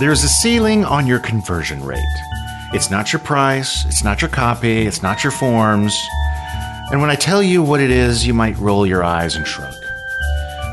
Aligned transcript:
There's 0.00 0.24
a 0.24 0.30
ceiling 0.30 0.82
on 0.86 1.06
your 1.06 1.18
conversion 1.18 1.84
rate. 1.84 2.00
It's 2.72 2.90
not 2.90 3.12
your 3.12 3.20
price, 3.20 3.84
it's 3.84 4.02
not 4.02 4.22
your 4.22 4.30
copy, 4.30 4.86
it's 4.86 5.02
not 5.02 5.22
your 5.22 5.30
forms. 5.30 5.94
And 6.90 7.02
when 7.02 7.10
I 7.10 7.16
tell 7.16 7.42
you 7.42 7.62
what 7.62 7.82
it 7.82 7.90
is, 7.90 8.26
you 8.26 8.32
might 8.32 8.56
roll 8.56 8.86
your 8.86 9.04
eyes 9.04 9.36
and 9.36 9.46
shrug. 9.46 9.74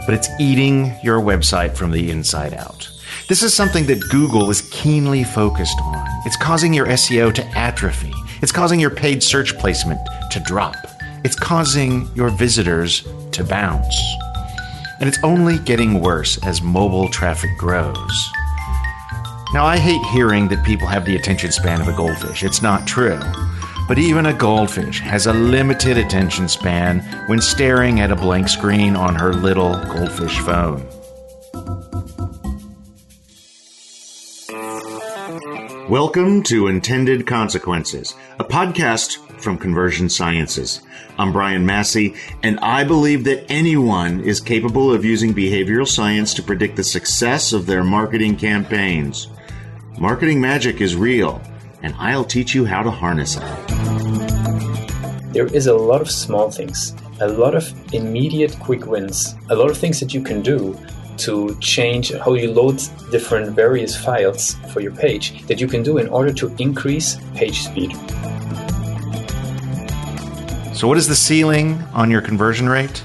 But 0.05 0.15
it's 0.15 0.29
eating 0.39 0.93
your 1.03 1.19
website 1.19 1.75
from 1.75 1.91
the 1.91 2.09
inside 2.09 2.53
out. 2.53 2.89
This 3.27 3.43
is 3.43 3.53
something 3.53 3.85
that 3.87 3.99
Google 4.09 4.49
is 4.49 4.61
keenly 4.71 5.25
focused 5.25 5.77
on. 5.81 6.07
It's 6.25 6.37
causing 6.37 6.73
your 6.73 6.87
SEO 6.87 7.33
to 7.33 7.45
atrophy. 7.47 8.13
It's 8.41 8.53
causing 8.53 8.79
your 8.79 8.91
paid 8.91 9.21
search 9.21 9.57
placement 9.57 9.99
to 10.31 10.39
drop. 10.39 10.77
It's 11.25 11.35
causing 11.35 12.09
your 12.15 12.29
visitors 12.29 13.05
to 13.31 13.43
bounce. 13.43 14.01
And 15.01 15.09
it's 15.09 15.21
only 15.21 15.59
getting 15.59 15.99
worse 15.99 16.41
as 16.45 16.61
mobile 16.61 17.09
traffic 17.09 17.49
grows. 17.57 18.31
Now, 19.53 19.65
I 19.65 19.77
hate 19.77 20.03
hearing 20.07 20.49
that 20.49 20.65
people 20.65 20.87
have 20.87 21.05
the 21.05 21.15
attention 21.15 21.53
span 21.53 21.79
of 21.79 21.87
a 21.87 21.93
goldfish. 21.93 22.43
It's 22.43 22.61
not 22.61 22.85
true. 22.85 23.17
But 23.87 23.97
even 23.97 24.25
a 24.25 24.33
goldfish 24.33 24.99
has 24.99 25.25
a 25.25 25.31
limited 25.31 25.97
attention 25.97 26.49
span 26.49 26.99
when 27.29 27.39
staring 27.39 28.01
at 28.01 28.11
a 28.11 28.15
blank 28.17 28.49
screen 28.49 28.97
on 28.97 29.15
her 29.15 29.33
little 29.33 29.71
goldfish 29.85 30.37
phone. 30.39 30.85
Welcome 35.87 36.43
to 36.43 36.67
Intended 36.67 37.25
Consequences, 37.25 38.15
a 38.39 38.43
podcast 38.43 39.26
from 39.39 39.57
Conversion 39.57 40.09
Sciences. 40.09 40.81
I'm 41.17 41.31
Brian 41.31 41.65
Massey, 41.65 42.15
and 42.43 42.59
I 42.59 42.83
believe 42.83 43.23
that 43.25 43.45
anyone 43.49 44.19
is 44.21 44.39
capable 44.39 44.93
of 44.93 45.05
using 45.05 45.33
behavioral 45.33 45.87
science 45.87 46.33
to 46.35 46.43
predict 46.43 46.75
the 46.75 46.83
success 46.83 47.53
of 47.53 47.65
their 47.65 47.83
marketing 47.83 48.35
campaigns. 48.35 49.27
Marketing 49.97 50.39
magic 50.39 50.81
is 50.81 50.95
real, 50.95 51.41
and 51.81 51.95
I'll 51.97 52.25
teach 52.25 52.53
you 52.53 52.65
how 52.65 52.83
to 52.83 52.91
harness 52.91 53.37
it. 53.37 53.43
There 55.33 55.47
is 55.47 55.67
a 55.67 55.73
lot 55.73 56.01
of 56.01 56.09
small 56.09 56.51
things, 56.51 56.95
a 57.19 57.27
lot 57.27 57.55
of 57.55 57.73
immediate 57.93 58.57
quick 58.59 58.85
wins, 58.85 59.35
a 59.49 59.55
lot 59.55 59.69
of 59.69 59.77
things 59.77 59.99
that 59.99 60.13
you 60.13 60.21
can 60.21 60.41
do 60.41 60.77
to 61.17 61.57
change 61.59 62.13
how 62.13 62.33
you 62.33 62.51
load 62.51 62.81
different 63.11 63.55
various 63.55 63.95
files 63.95 64.55
for 64.71 64.81
your 64.81 64.91
page 64.91 65.45
that 65.47 65.59
you 65.59 65.67
can 65.67 65.83
do 65.83 65.97
in 65.97 66.07
order 66.09 66.31
to 66.31 66.55
increase 66.59 67.17
page 67.33 67.63
speed. 67.63 67.95
So, 70.77 70.87
what 70.87 70.99
is 70.99 71.07
the 71.07 71.15
ceiling 71.15 71.81
on 71.91 72.11
your 72.11 72.21
conversion 72.21 72.69
rate? 72.69 73.03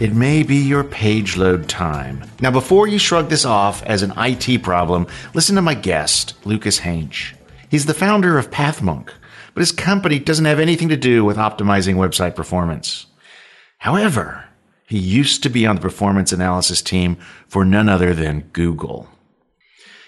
It 0.00 0.16
may 0.16 0.42
be 0.42 0.56
your 0.56 0.82
page 0.82 1.36
load 1.36 1.68
time. 1.68 2.24
Now, 2.40 2.50
before 2.50 2.88
you 2.88 2.98
shrug 2.98 3.28
this 3.28 3.44
off 3.44 3.84
as 3.84 4.02
an 4.02 4.12
IT 4.16 4.64
problem, 4.64 5.06
listen 5.32 5.54
to 5.54 5.62
my 5.62 5.74
guest, 5.74 6.34
Lucas 6.44 6.80
Hanche. 6.80 7.34
He's 7.70 7.86
the 7.86 7.94
founder 7.94 8.36
of 8.36 8.50
PathMonk, 8.50 9.10
but 9.54 9.60
his 9.60 9.70
company 9.70 10.18
doesn't 10.18 10.44
have 10.44 10.58
anything 10.58 10.88
to 10.88 10.96
do 10.96 11.24
with 11.24 11.36
optimizing 11.36 11.94
website 11.94 12.34
performance. 12.34 13.06
However, 13.78 14.46
he 14.88 14.98
used 14.98 15.44
to 15.44 15.48
be 15.48 15.64
on 15.64 15.76
the 15.76 15.82
performance 15.82 16.32
analysis 16.32 16.82
team 16.82 17.16
for 17.46 17.64
none 17.64 17.88
other 17.88 18.12
than 18.12 18.48
Google. 18.52 19.08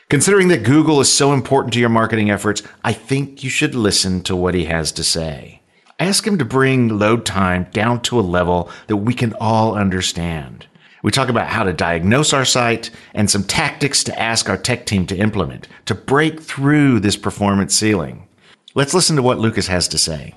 Considering 0.09 0.49
that 0.49 0.65
Google 0.65 1.01
is 1.01 1.13
so 1.13 1.35
important 1.35 1.73
to 1.75 1.79
your 1.79 1.89
marketing 1.89 2.33
efforts, 2.33 2.65
I 2.83 2.93
think 2.93 3.45
you 3.45 3.49
should 3.49 3.77
listen 3.77 4.23
to 4.23 4.35
what 4.35 4.55
he 4.55 4.65
has 4.65 4.91
to 4.91 5.05
say. 5.05 5.61
Ask 6.01 6.27
him 6.27 6.39
to 6.39 6.45
bring 6.45 6.99
load 6.99 7.25
time 7.25 7.69
down 7.73 8.03
to 8.03 8.19
a 8.19 8.23
level 8.23 8.69
that 8.89 8.97
we 8.97 9.15
can 9.15 9.33
all 9.35 9.77
understand. 9.77 10.67
We 11.05 11.13
talk 11.13 11.29
about 11.29 11.49
how 11.49 11.63
to 11.63 11.73
diagnose 11.73 12.33
our 12.33 12.45
site 12.45 12.91
and 13.15 13.31
some 13.31 13.45
tactics 13.45 14.03
to 14.05 14.19
ask 14.19 14.49
our 14.49 14.57
tech 14.57 14.87
team 14.87 15.07
to 15.07 15.17
implement 15.17 15.69
to 15.87 15.95
break 15.95 16.41
through 16.41 16.99
this 16.99 17.17
performance 17.17 17.77
ceiling. 17.77 18.27
Let's 18.75 18.95
listen 18.95 19.15
to 19.17 19.23
what 19.23 19.39
Lucas 19.39 19.69
has 19.69 19.87
to 19.89 19.99
say. 19.99 20.35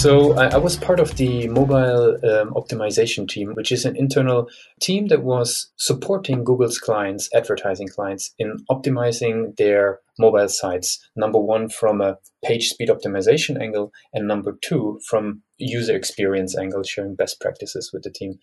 So 0.00 0.32
I, 0.38 0.46
I, 0.46 0.56
was 0.56 0.78
part 0.78 0.98
of 0.98 1.16
the 1.16 1.46
mobile 1.48 2.16
um, 2.24 2.54
optimization 2.54 3.28
team, 3.28 3.52
which 3.52 3.70
is 3.70 3.84
an 3.84 3.96
internal 3.96 4.48
team 4.80 5.08
that 5.08 5.22
was 5.22 5.70
supporting 5.76 6.42
Google's 6.42 6.78
clients, 6.78 7.28
advertising 7.34 7.88
clients, 7.88 8.32
in 8.38 8.64
optimizing 8.70 9.54
their 9.58 9.98
mobile 10.18 10.48
sites. 10.48 11.06
Number 11.16 11.38
one, 11.38 11.68
from 11.68 12.00
a 12.00 12.16
page 12.42 12.68
speed 12.70 12.88
optimization 12.88 13.60
angle, 13.60 13.92
and 14.14 14.26
number 14.26 14.56
two, 14.62 14.98
from 15.06 15.42
user 15.58 15.94
experience 15.94 16.56
angle, 16.56 16.82
sharing 16.82 17.14
best 17.14 17.38
practices 17.38 17.90
with 17.92 18.02
the 18.02 18.10
team. 18.10 18.38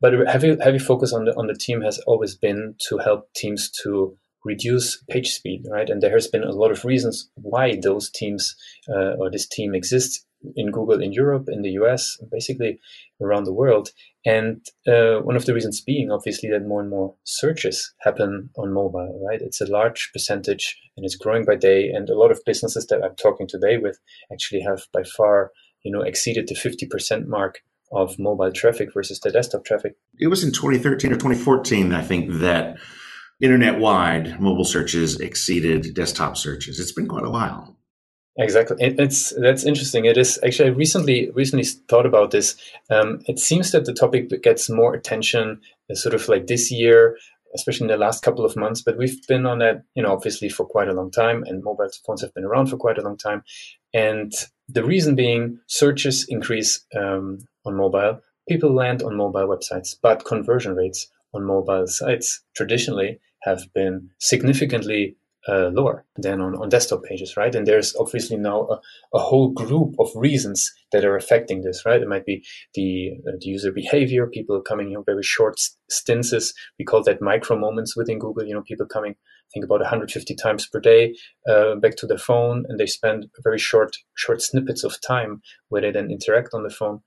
But 0.00 0.14
a 0.14 0.30
heavy 0.30 0.56
heavy 0.62 0.78
focus 0.78 1.12
on 1.12 1.26
the 1.26 1.36
on 1.36 1.46
the 1.46 1.54
team 1.54 1.82
has 1.82 1.98
always 2.06 2.34
been 2.34 2.74
to 2.88 2.96
help 2.96 3.30
teams 3.34 3.70
to 3.82 4.16
reduce 4.46 5.04
page 5.10 5.28
speed, 5.28 5.66
right? 5.70 5.90
And 5.90 6.02
there 6.02 6.12
has 6.12 6.26
been 6.26 6.42
a 6.42 6.52
lot 6.52 6.70
of 6.70 6.86
reasons 6.86 7.30
why 7.34 7.78
those 7.82 8.10
teams 8.10 8.56
uh, 8.88 9.12
or 9.18 9.30
this 9.30 9.46
team 9.46 9.74
exists 9.74 10.24
in 10.56 10.70
Google 10.70 11.00
in 11.00 11.12
Europe, 11.12 11.48
in 11.48 11.62
the 11.62 11.70
US, 11.82 12.18
basically 12.30 12.78
around 13.20 13.44
the 13.44 13.52
world. 13.52 13.90
And 14.24 14.64
uh, 14.86 15.20
one 15.20 15.36
of 15.36 15.46
the 15.46 15.54
reasons 15.54 15.80
being, 15.80 16.10
obviously, 16.10 16.50
that 16.50 16.66
more 16.66 16.80
and 16.80 16.90
more 16.90 17.14
searches 17.24 17.92
happen 18.00 18.50
on 18.56 18.72
mobile, 18.72 19.24
right? 19.26 19.40
It's 19.40 19.60
a 19.60 19.66
large 19.66 20.10
percentage 20.12 20.78
and 20.96 21.04
it's 21.04 21.16
growing 21.16 21.44
by 21.44 21.56
day. 21.56 21.88
And 21.88 22.08
a 22.08 22.18
lot 22.18 22.30
of 22.30 22.44
businesses 22.44 22.86
that 22.86 23.02
I'm 23.02 23.16
talking 23.16 23.48
today 23.48 23.78
with 23.78 23.98
actually 24.32 24.60
have 24.60 24.82
by 24.92 25.02
far, 25.02 25.50
you 25.82 25.90
know, 25.90 26.02
exceeded 26.02 26.48
the 26.48 26.54
50% 26.54 27.26
mark 27.26 27.60
of 27.92 28.18
mobile 28.18 28.52
traffic 28.52 28.92
versus 28.94 29.20
the 29.20 29.30
desktop 29.30 29.64
traffic. 29.64 29.96
It 30.18 30.28
was 30.28 30.42
in 30.42 30.52
2013 30.52 31.12
or 31.12 31.16
2014, 31.16 31.92
I 31.92 32.02
think, 32.02 32.32
that 32.34 32.78
internet 33.40 33.78
wide 33.80 34.40
mobile 34.40 34.64
searches 34.64 35.20
exceeded 35.20 35.94
desktop 35.94 36.36
searches. 36.36 36.78
It's 36.78 36.92
been 36.92 37.08
quite 37.08 37.24
a 37.24 37.30
while. 37.30 37.76
Exactly, 38.38 38.76
it, 38.80 38.98
it's 38.98 39.34
that's 39.38 39.64
interesting. 39.64 40.06
It 40.06 40.16
is 40.16 40.38
actually 40.42 40.70
I 40.70 40.72
recently 40.72 41.30
recently 41.34 41.64
thought 41.64 42.06
about 42.06 42.30
this. 42.30 42.56
Um, 42.88 43.20
it 43.26 43.38
seems 43.38 43.72
that 43.72 43.84
the 43.84 43.92
topic 43.92 44.30
gets 44.42 44.70
more 44.70 44.94
attention, 44.94 45.60
uh, 45.90 45.94
sort 45.94 46.14
of 46.14 46.26
like 46.28 46.46
this 46.46 46.70
year, 46.70 47.18
especially 47.54 47.84
in 47.84 47.90
the 47.90 47.98
last 47.98 48.22
couple 48.22 48.46
of 48.46 48.56
months. 48.56 48.80
But 48.80 48.96
we've 48.96 49.20
been 49.26 49.44
on 49.44 49.58
that, 49.58 49.82
you 49.94 50.02
know, 50.02 50.12
obviously 50.12 50.48
for 50.48 50.64
quite 50.64 50.88
a 50.88 50.94
long 50.94 51.10
time, 51.10 51.44
and 51.46 51.62
mobile 51.62 51.90
phones 52.06 52.22
have 52.22 52.32
been 52.32 52.44
around 52.44 52.68
for 52.68 52.78
quite 52.78 52.96
a 52.96 53.02
long 53.02 53.18
time. 53.18 53.42
And 53.92 54.32
the 54.66 54.82
reason 54.84 55.14
being, 55.14 55.58
searches 55.66 56.24
increase 56.26 56.86
um, 56.96 57.38
on 57.66 57.76
mobile. 57.76 58.20
People 58.48 58.72
land 58.74 59.02
on 59.02 59.14
mobile 59.14 59.46
websites, 59.46 59.94
but 60.02 60.24
conversion 60.24 60.74
rates 60.74 61.06
on 61.34 61.44
mobile 61.44 61.86
sites 61.86 62.42
traditionally 62.56 63.20
have 63.42 63.62
been 63.74 64.08
significantly 64.18 65.16
uh, 65.48 65.68
lower 65.72 66.04
than 66.16 66.40
on, 66.40 66.54
on 66.56 66.68
desktop 66.68 67.02
pages, 67.02 67.36
right? 67.36 67.54
And 67.54 67.66
there's 67.66 67.94
obviously 67.96 68.36
now 68.36 68.68
a, 68.68 68.80
a, 69.14 69.18
whole 69.18 69.50
group 69.50 69.94
of 69.98 70.08
reasons 70.14 70.70
that 70.92 71.04
are 71.04 71.16
affecting 71.16 71.62
this, 71.62 71.84
right? 71.84 72.00
It 72.00 72.08
might 72.08 72.24
be 72.24 72.44
the, 72.74 73.12
uh, 73.26 73.32
the 73.40 73.48
user 73.48 73.72
behavior, 73.72 74.26
people 74.26 74.60
coming, 74.60 74.92
know, 74.92 75.02
very 75.02 75.22
short 75.22 75.58
stints. 75.90 76.54
We 76.78 76.84
call 76.84 77.02
that 77.04 77.20
micro 77.20 77.58
moments 77.58 77.96
within 77.96 78.18
Google, 78.18 78.44
you 78.44 78.54
know, 78.54 78.62
people 78.62 78.86
coming, 78.86 79.12
I 79.12 79.50
think 79.52 79.64
about 79.64 79.80
150 79.80 80.34
times 80.36 80.68
per 80.68 80.78
day 80.78 81.14
uh, 81.48 81.74
back 81.76 81.96
to 81.96 82.06
their 82.06 82.18
phone 82.18 82.64
and 82.68 82.78
they 82.78 82.86
spend 82.86 83.26
very 83.42 83.58
short, 83.58 83.96
short 84.14 84.40
snippets 84.40 84.84
of 84.84 85.00
time 85.00 85.42
where 85.68 85.82
they 85.82 85.90
then 85.90 86.10
interact 86.10 86.50
on 86.54 86.62
the 86.62 86.70
phone. 86.70 87.00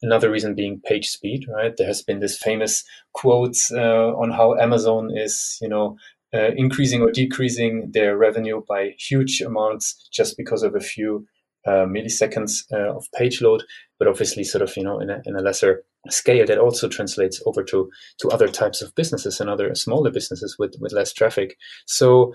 Another 0.00 0.30
reason 0.30 0.56
being 0.56 0.80
page 0.84 1.08
speed, 1.08 1.46
right? 1.48 1.76
There 1.76 1.86
has 1.86 2.02
been 2.02 2.18
this 2.18 2.36
famous 2.36 2.82
quote 3.12 3.54
uh, 3.72 4.12
on 4.16 4.30
how 4.32 4.56
Amazon 4.56 5.10
is, 5.14 5.58
you 5.60 5.68
know, 5.68 5.96
uh, 6.34 6.50
increasing 6.56 7.02
or 7.02 7.10
decreasing 7.10 7.90
their 7.92 8.16
revenue 8.16 8.62
by 8.68 8.94
huge 8.98 9.40
amounts 9.40 10.08
just 10.12 10.36
because 10.36 10.62
of 10.62 10.74
a 10.74 10.80
few 10.80 11.26
uh, 11.66 11.86
milliseconds 11.86 12.64
uh, 12.72 12.96
of 12.96 13.06
page 13.14 13.40
load, 13.40 13.62
but 13.98 14.08
obviously, 14.08 14.42
sort 14.42 14.62
of 14.62 14.76
you 14.76 14.82
know, 14.82 14.98
in 14.98 15.10
a, 15.10 15.22
in 15.26 15.36
a 15.36 15.40
lesser 15.40 15.84
scale, 16.08 16.46
that 16.46 16.58
also 16.58 16.88
translates 16.88 17.40
over 17.46 17.62
to 17.62 17.90
to 18.18 18.28
other 18.30 18.48
types 18.48 18.82
of 18.82 18.94
businesses 18.94 19.40
and 19.40 19.48
other 19.48 19.74
smaller 19.74 20.10
businesses 20.10 20.56
with 20.58 20.74
with 20.80 20.92
less 20.92 21.12
traffic. 21.12 21.56
So, 21.86 22.34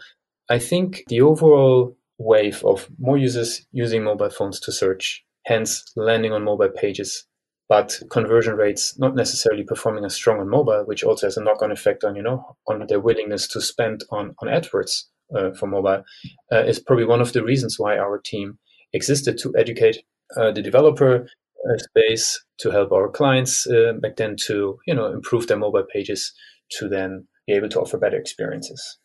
I 0.50 0.60
think 0.60 1.04
the 1.10 1.22
overall 1.22 1.98
wave 2.18 2.64
of 2.64 2.88
more 3.00 3.18
users 3.18 3.66
using 3.72 4.04
mobile 4.04 4.30
phones 4.30 4.60
to 4.62 4.72
search, 4.72 5.24
hence 5.46 5.84
landing 5.96 6.32
on 6.32 6.44
mobile 6.44 6.70
pages 6.70 7.26
but 7.70 8.00
conversion 8.10 8.56
rates 8.56 8.98
not 8.98 9.16
necessarily 9.16 9.64
performing 9.64 10.06
as 10.06 10.16
strong 10.16 10.40
on 10.40 10.50
mobile, 10.50 10.84
which 10.86 11.04
also 11.04 11.28
has 11.28 11.38
a 11.38 11.44
knock-on 11.44 11.72
effect 11.72 12.04
on 12.04 12.16
you 12.16 12.22
know 12.22 12.56
on 12.68 12.86
their 12.88 13.00
willingness 13.00 13.48
to 13.50 13.62
spend 13.62 14.04
on 14.10 14.36
on 14.40 14.48
AdWords 14.48 15.04
uh, 15.36 15.52
for 15.52 15.68
mobile, 15.68 16.04
uh, 16.52 16.64
is 16.64 16.80
probably 16.80 17.06
one 17.06 17.22
of 17.22 17.34
the 17.34 17.44
reasons 17.44 17.78
why 17.78 17.98
our 17.98 18.20
team 18.20 18.58
existed 18.94 19.38
to 19.40 19.54
educate 19.58 19.98
uh, 20.38 20.52
the 20.52 20.62
developer 20.62 21.28
uh, 21.70 21.78
space 21.78 22.46
to 22.60 22.72
help 22.72 22.92
our 22.92 23.10
clients 23.10 23.68
uh, 23.68 23.94
back 24.02 24.16
then 24.16 24.36
to 24.46 24.80
you 24.88 24.94
know 24.94 25.08
improve 25.08 25.48
their 25.48 25.58
mobile 25.58 25.86
pages 25.94 26.34
to 26.70 26.88
then 26.88 27.28
be 27.48 27.54
able 27.54 27.70
to 27.70 27.80
offer 27.80 27.98
better 27.98 28.18
experiences. 28.18 28.98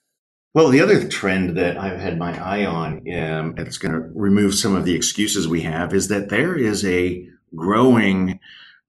Well, 0.54 0.68
the 0.68 0.82
other 0.82 1.08
trend 1.08 1.56
that 1.56 1.78
I've 1.78 1.98
had 1.98 2.18
my 2.18 2.38
eye 2.38 2.66
on, 2.66 2.98
um, 3.08 3.54
and 3.56 3.60
it's 3.60 3.78
going 3.78 3.94
to 3.94 4.10
remove 4.14 4.54
some 4.54 4.76
of 4.76 4.84
the 4.84 4.94
excuses 4.94 5.48
we 5.48 5.62
have, 5.62 5.94
is 5.94 6.08
that 6.08 6.28
there 6.28 6.54
is 6.54 6.84
a 6.84 7.26
growing 7.54 8.40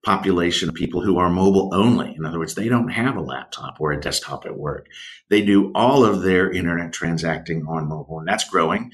population 0.04 0.68
of 0.68 0.76
people 0.76 1.02
who 1.02 1.18
are 1.18 1.30
mobile 1.30 1.70
only. 1.74 2.14
In 2.16 2.26
other 2.26 2.38
words, 2.38 2.56
they 2.56 2.68
don't 2.68 2.90
have 2.90 3.16
a 3.16 3.22
laptop 3.22 3.78
or 3.80 3.94
a 3.94 4.00
desktop 4.00 4.46
at 4.46 4.58
work. 4.58 4.88
They 5.30 5.44
do 5.44 5.72
all 5.74 6.04
of 6.04 6.24
their 6.24 6.52
internet 6.52 6.92
transacting 6.92 7.66
on 7.68 7.88
mobile, 7.88 8.20
and 8.20 8.28
that's 8.28 8.50
growing. 8.50 8.92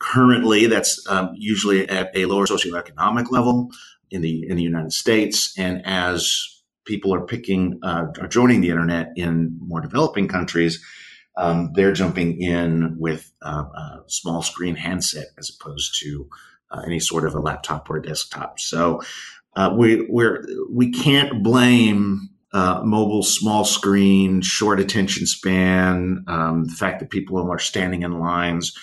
Currently, 0.00 0.66
that's 0.66 1.06
um, 1.08 1.30
usually 1.36 1.88
at 1.88 2.10
a 2.14 2.26
lower 2.26 2.46
socioeconomic 2.46 3.30
level 3.30 3.70
in 4.10 4.20
the 4.20 4.48
in 4.48 4.56
the 4.56 4.62
United 4.62 4.92
States, 4.92 5.56
and 5.56 5.82
as 5.86 6.62
people 6.84 7.14
are 7.14 7.26
picking 7.26 7.78
uh, 7.82 8.06
are 8.20 8.28
joining 8.28 8.60
the 8.60 8.70
internet 8.70 9.12
in 9.16 9.56
more 9.60 9.80
developing 9.80 10.26
countries, 10.26 10.84
um, 11.36 11.70
they're 11.74 11.92
jumping 11.92 12.40
in 12.40 12.96
with 12.98 13.30
uh, 13.42 13.64
a 13.74 14.02
small 14.06 14.42
screen 14.42 14.74
handset 14.74 15.26
as 15.38 15.50
opposed 15.50 16.00
to 16.00 16.28
uh, 16.70 16.82
any 16.86 17.00
sort 17.00 17.24
of 17.26 17.34
a 17.34 17.40
laptop 17.40 17.88
or 17.90 17.96
a 17.96 18.02
desktop. 18.02 18.58
So 18.60 19.02
uh, 19.56 19.74
we 19.76 20.06
we're 20.08 20.46
we 20.70 20.90
can't 20.92 21.42
blame 21.42 22.28
uh, 22.52 22.82
mobile 22.84 23.22
small 23.22 23.64
screen, 23.64 24.40
short 24.40 24.80
attention 24.80 25.26
span, 25.26 26.24
um, 26.28 26.64
the 26.64 26.74
fact 26.74 27.00
that 27.00 27.10
people 27.10 27.38
are 27.50 27.58
standing 27.58 28.02
in 28.02 28.18
lines. 28.18 28.76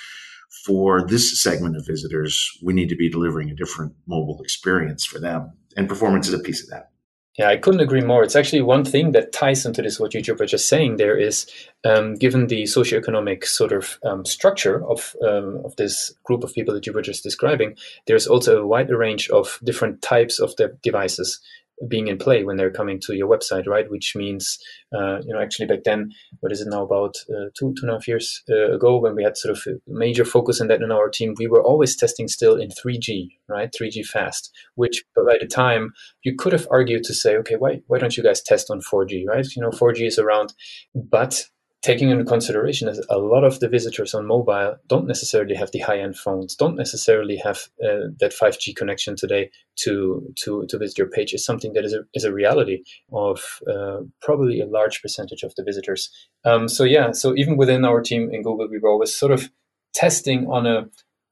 For 0.66 1.06
this 1.06 1.42
segment 1.42 1.76
of 1.76 1.86
visitors, 1.86 2.50
we 2.64 2.74
need 2.74 2.90
to 2.90 2.96
be 2.96 3.08
delivering 3.08 3.52
a 3.52 3.56
different 3.56 3.94
mobile 4.08 4.42
experience 4.42 5.06
for 5.06 5.20
them, 5.20 5.52
and 5.78 5.88
performance 5.88 6.28
is 6.28 6.34
a 6.34 6.40
piece 6.40 6.64
of 6.64 6.70
that. 6.70 6.90
Yeah, 7.38 7.50
I 7.50 7.58
couldn't 7.58 7.82
agree 7.82 8.02
more. 8.02 8.24
It's 8.24 8.36
actually 8.36 8.62
one 8.62 8.86
thing 8.86 9.12
that 9.12 9.34
ties 9.34 9.66
into 9.66 9.82
this, 9.82 10.00
what 10.00 10.14
you 10.14 10.36
were 10.40 10.46
just 10.46 10.70
saying 10.70 10.96
there 10.96 11.18
is, 11.18 11.46
um, 11.84 12.16
given 12.16 12.48
the 12.48 12.64
socioeconomic 12.64 13.44
sort 13.44 13.74
of 13.74 14.00
um, 14.06 14.24
structure 14.24 14.88
of, 14.88 15.16
um, 15.22 15.62
of 15.66 15.76
this 15.76 16.14
group 16.24 16.46
of 16.46 16.54
people 16.54 16.74
that 16.74 16.88
you 16.88 16.94
were 16.94 17.02
just 17.02 17.24
describing, 17.24 17.76
there's 18.08 18.26
also 18.26 18.62
a 18.62 18.66
wide 18.66 18.90
range 18.90 19.30
of 19.30 19.60
different 19.66 20.02
types 20.02 20.40
of 20.40 20.56
the 20.56 20.78
devices 20.82 21.42
being 21.88 22.08
in 22.08 22.18
play 22.18 22.44
when 22.44 22.58
they're 22.58 22.72
coming 22.72 23.00
to 23.02 23.16
your 23.16 23.30
website, 23.30 23.68
right? 23.68 23.90
Which 23.90 24.14
means, 24.16 24.58
uh, 24.94 25.20
you 25.26 25.34
know, 25.34 25.42
actually 25.42 25.68
back 25.68 25.84
then, 25.84 26.12
what 26.40 26.52
is 26.52 26.62
it 26.62 26.68
now 26.70 26.84
about 26.84 27.16
uh, 27.30 27.50
two, 27.58 27.74
two 27.74 27.82
and 27.84 27.90
a 27.90 27.94
half 27.94 28.08
years 28.08 28.44
uh, 28.50 28.74
ago 28.74 28.98
when 28.98 29.16
we 29.16 29.24
had 29.24 29.38
sort 29.38 29.58
of 29.58 29.64
a 29.68 29.78
major 29.88 30.26
focus 30.26 30.62
on 30.62 30.68
that 30.68 30.82
in 30.82 30.92
our 30.92 31.10
team, 31.10 31.36
we 31.38 31.48
were 31.48 31.64
always 31.64 31.96
testing 31.96 32.28
still 32.28 32.56
in 32.56 32.70
3G, 32.70 33.30
right? 33.50 33.74
3G 33.74 34.06
fast, 34.06 34.52
which 34.76 35.04
by 35.16 35.38
the 35.40 35.48
time 35.48 35.92
you 36.24 36.36
could 36.36 36.54
have 36.54 36.68
argued 36.72 37.04
to 37.04 37.14
say, 37.14 37.36
okay, 37.38 37.56
why, 37.56 37.82
why 37.88 37.98
don't 37.98 38.16
you 38.16 38.24
guys 38.24 38.42
test 38.42 38.70
on 38.70 38.82
4G, 38.82 39.26
right? 39.28 39.46
You 39.56 39.62
know, 39.62 39.70
4G 39.70 40.08
is 40.08 40.20
around, 40.20 40.54
but 40.94 41.46
taking 41.86 42.10
into 42.10 42.26
consideration 42.26 42.88
that 42.88 43.06
a 43.12 43.20
lot 43.20 43.44
of 43.44 43.60
the 43.60 43.70
visitors 43.70 44.16
on 44.16 44.26
mobile 44.26 44.76
don't 44.88 45.06
necessarily 45.06 45.54
have 45.54 45.70
the 45.72 45.78
high-end 45.78 46.18
phones, 46.18 46.56
don't 46.56 46.76
necessarily 46.76 47.38
have 47.38 47.70
uh, 47.84 48.10
that 48.20 48.34
5G 48.34 48.76
connection 48.76 49.16
today 49.16 49.52
to, 49.76 50.28
to, 50.38 50.66
to 50.68 50.80
visit 50.80 50.98
your 50.98 51.08
page 51.08 51.32
is 51.32 51.46
something 51.46 51.74
that 51.74 51.86
is 51.86 51.94
a, 51.94 52.00
is 52.16 52.24
a 52.24 52.34
reality 52.34 52.82
of 53.14 53.60
uh, 53.72 54.00
probably 54.20 54.60
a 54.62 54.66
large 54.66 55.00
percentage 55.00 55.44
of 55.44 55.54
the 55.58 55.64
visitors. 55.64 56.10
Um, 56.44 56.68
so 56.68 56.84
yeah, 56.84 57.12
so 57.12 57.36
even 57.36 57.56
within 57.56 57.86
our 57.86 58.02
team 58.02 58.32
in 58.34 58.42
Google, 58.42 58.68
we 58.68 58.80
were 58.80 58.90
always 58.90 59.16
sort 59.16 59.32
of 59.32 59.52
testing 59.94 60.48
on 60.48 60.66
a, 60.66 60.88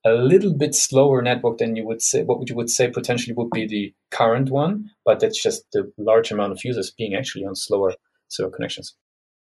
a 0.06 0.12
little 0.12 0.54
bit 0.54 0.76
slower 0.76 1.24
network 1.24 1.58
than 1.58 1.76
you 1.76 1.84
would 1.88 2.04
say, 2.04 2.22
what 2.22 2.48
you 2.48 2.56
would 2.56 2.70
say 2.70 2.92
potentially 2.92 3.34
would 3.34 3.50
be 3.50 3.66
the 3.66 3.92
current 4.12 4.52
one, 4.52 4.92
but 5.04 5.20
that's 5.20 5.42
just 5.42 5.64
the 5.74 5.92
large 5.98 6.32
amount 6.32 6.52
of 6.52 6.64
users 6.64 6.92
being 6.92 7.16
actually 7.16 7.44
on 7.44 7.56
slower 7.56 7.96
slower 8.28 8.52
connections. 8.52 8.96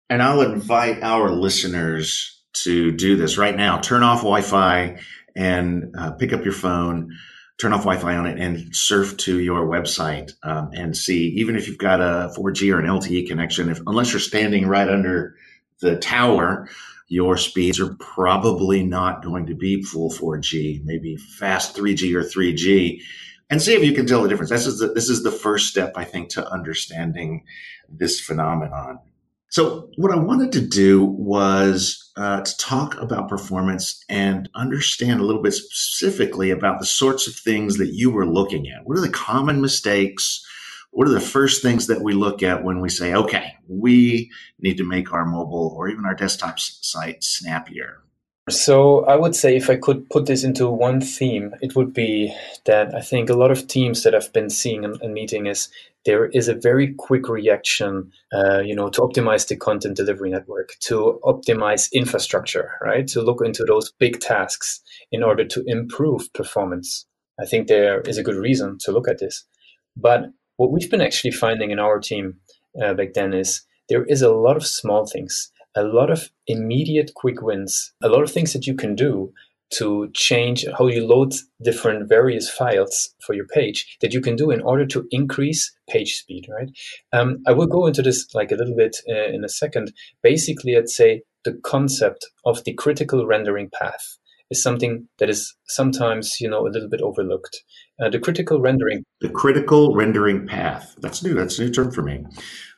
And 0.10 0.22
I'll 0.22 0.42
invite 0.42 1.02
our 1.02 1.32
listeners 1.32 2.42
to 2.54 2.92
do 2.92 3.16
this 3.16 3.38
right 3.38 3.56
now. 3.56 3.80
Turn 3.80 4.04
off 4.04 4.20
Wi 4.20 4.42
Fi 4.42 5.00
and 5.36 5.94
uh, 5.98 6.12
pick 6.12 6.34
up 6.34 6.44
your 6.44 6.54
phone, 6.54 7.12
turn 7.60 7.74
off 7.74 7.82
Wi 7.82 8.00
Fi 8.00 8.16
on 8.16 8.28
it, 8.28 8.40
and 8.40 8.76
surf 8.76 9.18
to 9.18 9.40
your 9.40 9.66
website 9.66 10.32
um, 10.44 10.70
and 10.74 10.96
see, 10.96 11.30
even 11.30 11.56
if 11.56 11.68
you've 11.68 11.78
got 11.78 12.00
a 12.00 12.32
4G 12.38 12.74
or 12.74 12.80
an 12.80 12.86
LTE 12.86 13.28
connection, 13.28 13.70
if, 13.70 13.80
unless 13.88 14.12
you're 14.12 14.20
standing 14.20 14.68
right 14.68 14.90
under 14.90 15.36
the 15.80 15.98
tower, 15.98 16.70
your 17.08 17.38
speeds 17.38 17.80
are 17.80 17.96
probably 18.00 18.84
not 18.84 19.24
going 19.24 19.48
to 19.48 19.56
be 19.56 19.84
full 19.84 20.10
4G, 20.10 20.84
maybe 20.84 21.16
fast 21.16 21.76
3G 21.76 22.14
or 22.16 22.24
3G. 22.24 23.02
And 23.50 23.62
see 23.62 23.74
if 23.74 23.84
you 23.84 23.94
can 23.94 24.08
tell 24.08 24.24
the 24.24 24.30
difference. 24.30 24.50
This 24.50 24.66
is 24.66 24.80
the, 24.80 24.88
this 24.88 25.10
is 25.10 25.22
the 25.22 25.32
first 25.32 25.68
step, 25.68 25.94
I 25.96 26.06
think, 26.06 26.30
to 26.30 26.48
understanding 26.48 27.44
this 27.90 28.20
phenomenon. 28.20 29.00
So, 29.54 29.88
what 29.98 30.12
I 30.12 30.16
wanted 30.16 30.52
to 30.54 30.62
do 30.62 31.06
was 31.06 32.12
uh, 32.18 32.42
to 32.42 32.58
talk 32.58 33.00
about 33.00 33.30
performance 33.30 34.04
and 34.10 34.50
understand 34.56 35.20
a 35.20 35.24
little 35.24 35.44
bit 35.44 35.54
specifically 35.54 36.50
about 36.50 36.80
the 36.80 36.88
sorts 36.88 37.28
of 37.28 37.36
things 37.36 37.78
that 37.78 37.94
you 37.94 38.10
were 38.10 38.26
looking 38.26 38.68
at. 38.68 38.84
What 38.84 38.98
are 38.98 39.02
the 39.02 39.12
common 39.12 39.62
mistakes? 39.62 40.44
What 40.90 41.08
are 41.08 41.12
the 41.12 41.20
first 41.20 41.62
things 41.62 41.86
that 41.86 42.02
we 42.02 42.14
look 42.14 42.42
at 42.42 42.64
when 42.64 42.82
we 42.82 42.90
say, 42.90 43.14
okay, 43.14 43.54
we 43.68 44.32
need 44.60 44.78
to 44.78 44.90
make 44.90 45.14
our 45.14 45.24
mobile 45.24 45.76
or 45.78 45.88
even 45.88 46.04
our 46.04 46.16
desktop 46.16 46.60
site 46.60 47.24
snappier? 47.24 48.03
So 48.50 49.06
I 49.06 49.16
would 49.16 49.36
say 49.36 49.56
if 49.56 49.70
I 49.70 49.78
could 49.78 50.10
put 50.10 50.26
this 50.26 50.44
into 50.44 50.70
one 50.70 51.00
theme, 51.00 51.56
it 51.62 51.78
would 51.78 51.94
be 51.94 52.36
that 52.66 52.94
I 52.94 53.00
think 53.00 53.30
a 53.30 53.36
lot 53.36 53.52
of 53.52 53.68
teams 53.68 54.04
that 54.04 54.14
I've 54.14 54.34
been 54.34 54.50
seeing 54.50 54.84
and 54.84 55.14
meeting 55.14 55.46
is 55.46 55.70
there 56.06 56.26
is 56.26 56.50
a 56.50 56.54
very 56.54 56.94
quick 56.96 57.30
reaction, 57.30 58.12
uh, 58.34 58.60
you 58.60 58.76
know, 58.76 58.90
to 58.90 59.00
optimize 59.00 59.48
the 59.48 59.56
content 59.56 59.96
delivery 59.96 60.30
network, 60.30 60.76
to 60.82 61.22
optimize 61.24 61.90
infrastructure, 61.94 62.72
right? 62.82 63.08
To 63.08 63.22
look 63.22 63.40
into 63.46 63.64
those 63.64 63.94
big 63.98 64.20
tasks 64.20 64.82
in 65.10 65.24
order 65.24 65.46
to 65.46 65.64
improve 65.66 66.32
performance. 66.34 67.06
I 67.40 67.46
think 67.46 67.70
there 67.70 68.02
is 68.02 68.18
a 68.18 68.24
good 68.24 68.36
reason 68.36 68.78
to 68.82 68.92
look 68.92 69.08
at 69.08 69.20
this. 69.20 69.46
But 69.96 70.26
what 70.58 70.74
we've 70.74 70.92
been 70.92 71.02
actually 71.02 71.32
finding 71.32 71.72
in 71.72 71.80
our 71.80 71.98
team 71.98 72.36
uh, 72.84 72.94
back 72.94 73.14
then 73.14 73.34
is 73.34 73.62
there 73.88 74.04
is 74.04 74.22
a 74.22 74.34
lot 74.34 74.58
of 74.58 74.68
small 74.68 75.06
things 75.06 75.50
a 75.76 75.84
lot 75.84 76.10
of 76.10 76.30
immediate 76.48 77.12
quick 77.16 77.42
wins, 77.42 77.94
a 78.02 78.10
lot 78.10 78.24
of 78.24 78.32
things 78.32 78.54
that 78.54 78.68
you 78.68 78.76
can 78.76 78.96
do 78.96 79.34
to 79.72 80.10
change 80.14 80.66
how 80.78 80.88
you 80.88 81.06
load 81.06 81.34
different 81.64 82.08
various 82.08 82.50
files 82.50 83.14
for 83.26 83.34
your 83.34 83.48
page 83.48 83.98
that 84.02 84.14
you 84.14 84.22
can 84.22 84.36
do 84.36 84.52
in 84.52 84.62
order 84.62 84.86
to 84.86 85.08
increase 85.10 85.76
page 85.90 86.14
speed, 86.16 86.46
right? 86.50 86.70
Um, 87.12 87.42
I 87.48 87.54
will 87.54 87.68
go 87.68 87.88
into 87.88 88.02
this 88.02 88.28
like 88.34 88.52
a 88.52 88.56
little 88.56 88.76
bit 88.76 88.98
uh, 89.10 89.30
in 89.34 89.44
a 89.44 89.50
second. 89.50 89.92
Basically, 90.22 90.78
I'd 90.78 90.90
say 90.90 91.24
the 91.44 91.60
concept 91.64 92.28
of 92.46 92.64
the 92.64 92.74
critical 92.74 93.26
rendering 93.26 93.70
path 93.74 94.18
is 94.52 94.62
something 94.62 95.08
that 95.18 95.30
is 95.30 95.56
sometimes, 95.68 96.40
you 96.40 96.50
know, 96.50 96.68
a 96.68 96.70
little 96.70 96.90
bit 96.90 97.02
overlooked. 97.02 97.64
Uh, 98.00 98.10
the 98.10 98.20
critical 98.20 98.62
rendering. 98.62 99.04
The 99.22 99.30
critical 99.30 99.96
rendering 99.96 100.46
path. 100.48 100.96
That's 101.00 101.24
new. 101.24 101.34
That's 101.34 101.58
a 101.58 101.66
new 101.66 101.72
term 101.72 101.92
for 101.92 102.04
me. 102.04 102.24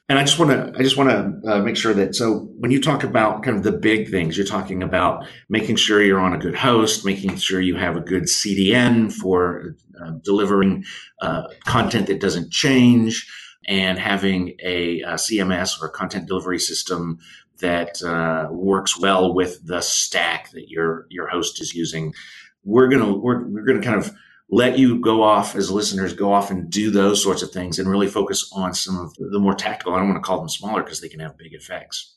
And 0.07 0.19
I 0.19 0.23
just 0.23 0.37
want 0.37 0.51
to, 0.51 0.79
I 0.79 0.83
just 0.83 0.97
want 0.97 1.09
to 1.09 1.51
uh, 1.51 1.59
make 1.61 1.75
sure 1.75 1.93
that, 1.95 2.15
so 2.15 2.47
when 2.59 2.69
you 2.69 2.79
talk 2.79 3.03
about 3.03 3.41
kind 3.41 3.57
of 3.57 3.63
the 3.63 3.71
big 3.71 4.11
things, 4.11 4.37
you're 4.37 4.45
talking 4.45 4.83
about 4.83 5.25
making 5.49 5.77
sure 5.77 6.01
you're 6.01 6.19
on 6.19 6.33
a 6.33 6.37
good 6.37 6.55
host, 6.55 7.05
making 7.05 7.37
sure 7.37 7.59
you 7.59 7.75
have 7.75 7.97
a 7.97 8.01
good 8.01 8.23
CDN 8.23 9.11
for 9.11 9.75
uh, 9.99 10.11
delivering 10.23 10.83
uh, 11.21 11.47
content 11.65 12.05
that 12.07 12.21
doesn't 12.21 12.51
change, 12.51 13.27
and 13.67 13.97
having 13.97 14.55
a, 14.63 15.01
a, 15.01 15.13
CMS 15.13 15.81
or 15.81 15.87
a 15.87 15.91
content 15.91 16.27
delivery 16.27 16.59
system 16.59 17.17
that 17.61 17.99
uh, 18.03 18.47
works 18.51 18.99
well 18.99 19.33
with 19.33 19.65
the 19.65 19.81
stack 19.81 20.51
that 20.51 20.69
your 20.69 21.07
your 21.09 21.27
host 21.27 21.59
is 21.61 21.73
using. 21.73 22.13
We're 22.63 22.89
gonna 22.89 23.13
we're, 23.13 23.43
we're 23.47 23.65
gonna 23.65 23.81
kind 23.81 23.97
of 23.97 24.11
let 24.49 24.77
you 24.77 24.99
go 24.99 25.23
off 25.23 25.55
as 25.55 25.71
listeners 25.71 26.13
go 26.13 26.31
off 26.31 26.51
and 26.51 26.69
do 26.69 26.91
those 26.91 27.21
sorts 27.21 27.41
of 27.41 27.51
things 27.51 27.79
and 27.79 27.89
really 27.89 28.07
focus 28.07 28.49
on 28.53 28.73
some 28.73 28.97
of 28.97 29.13
the 29.15 29.39
more 29.39 29.55
tactical. 29.55 29.93
I 29.93 29.99
don't 29.99 30.09
want 30.09 30.23
to 30.23 30.27
call 30.27 30.39
them 30.39 30.49
smaller 30.49 30.83
because 30.83 31.01
they 31.01 31.09
can 31.09 31.19
have 31.19 31.37
big 31.37 31.53
effects. 31.53 32.15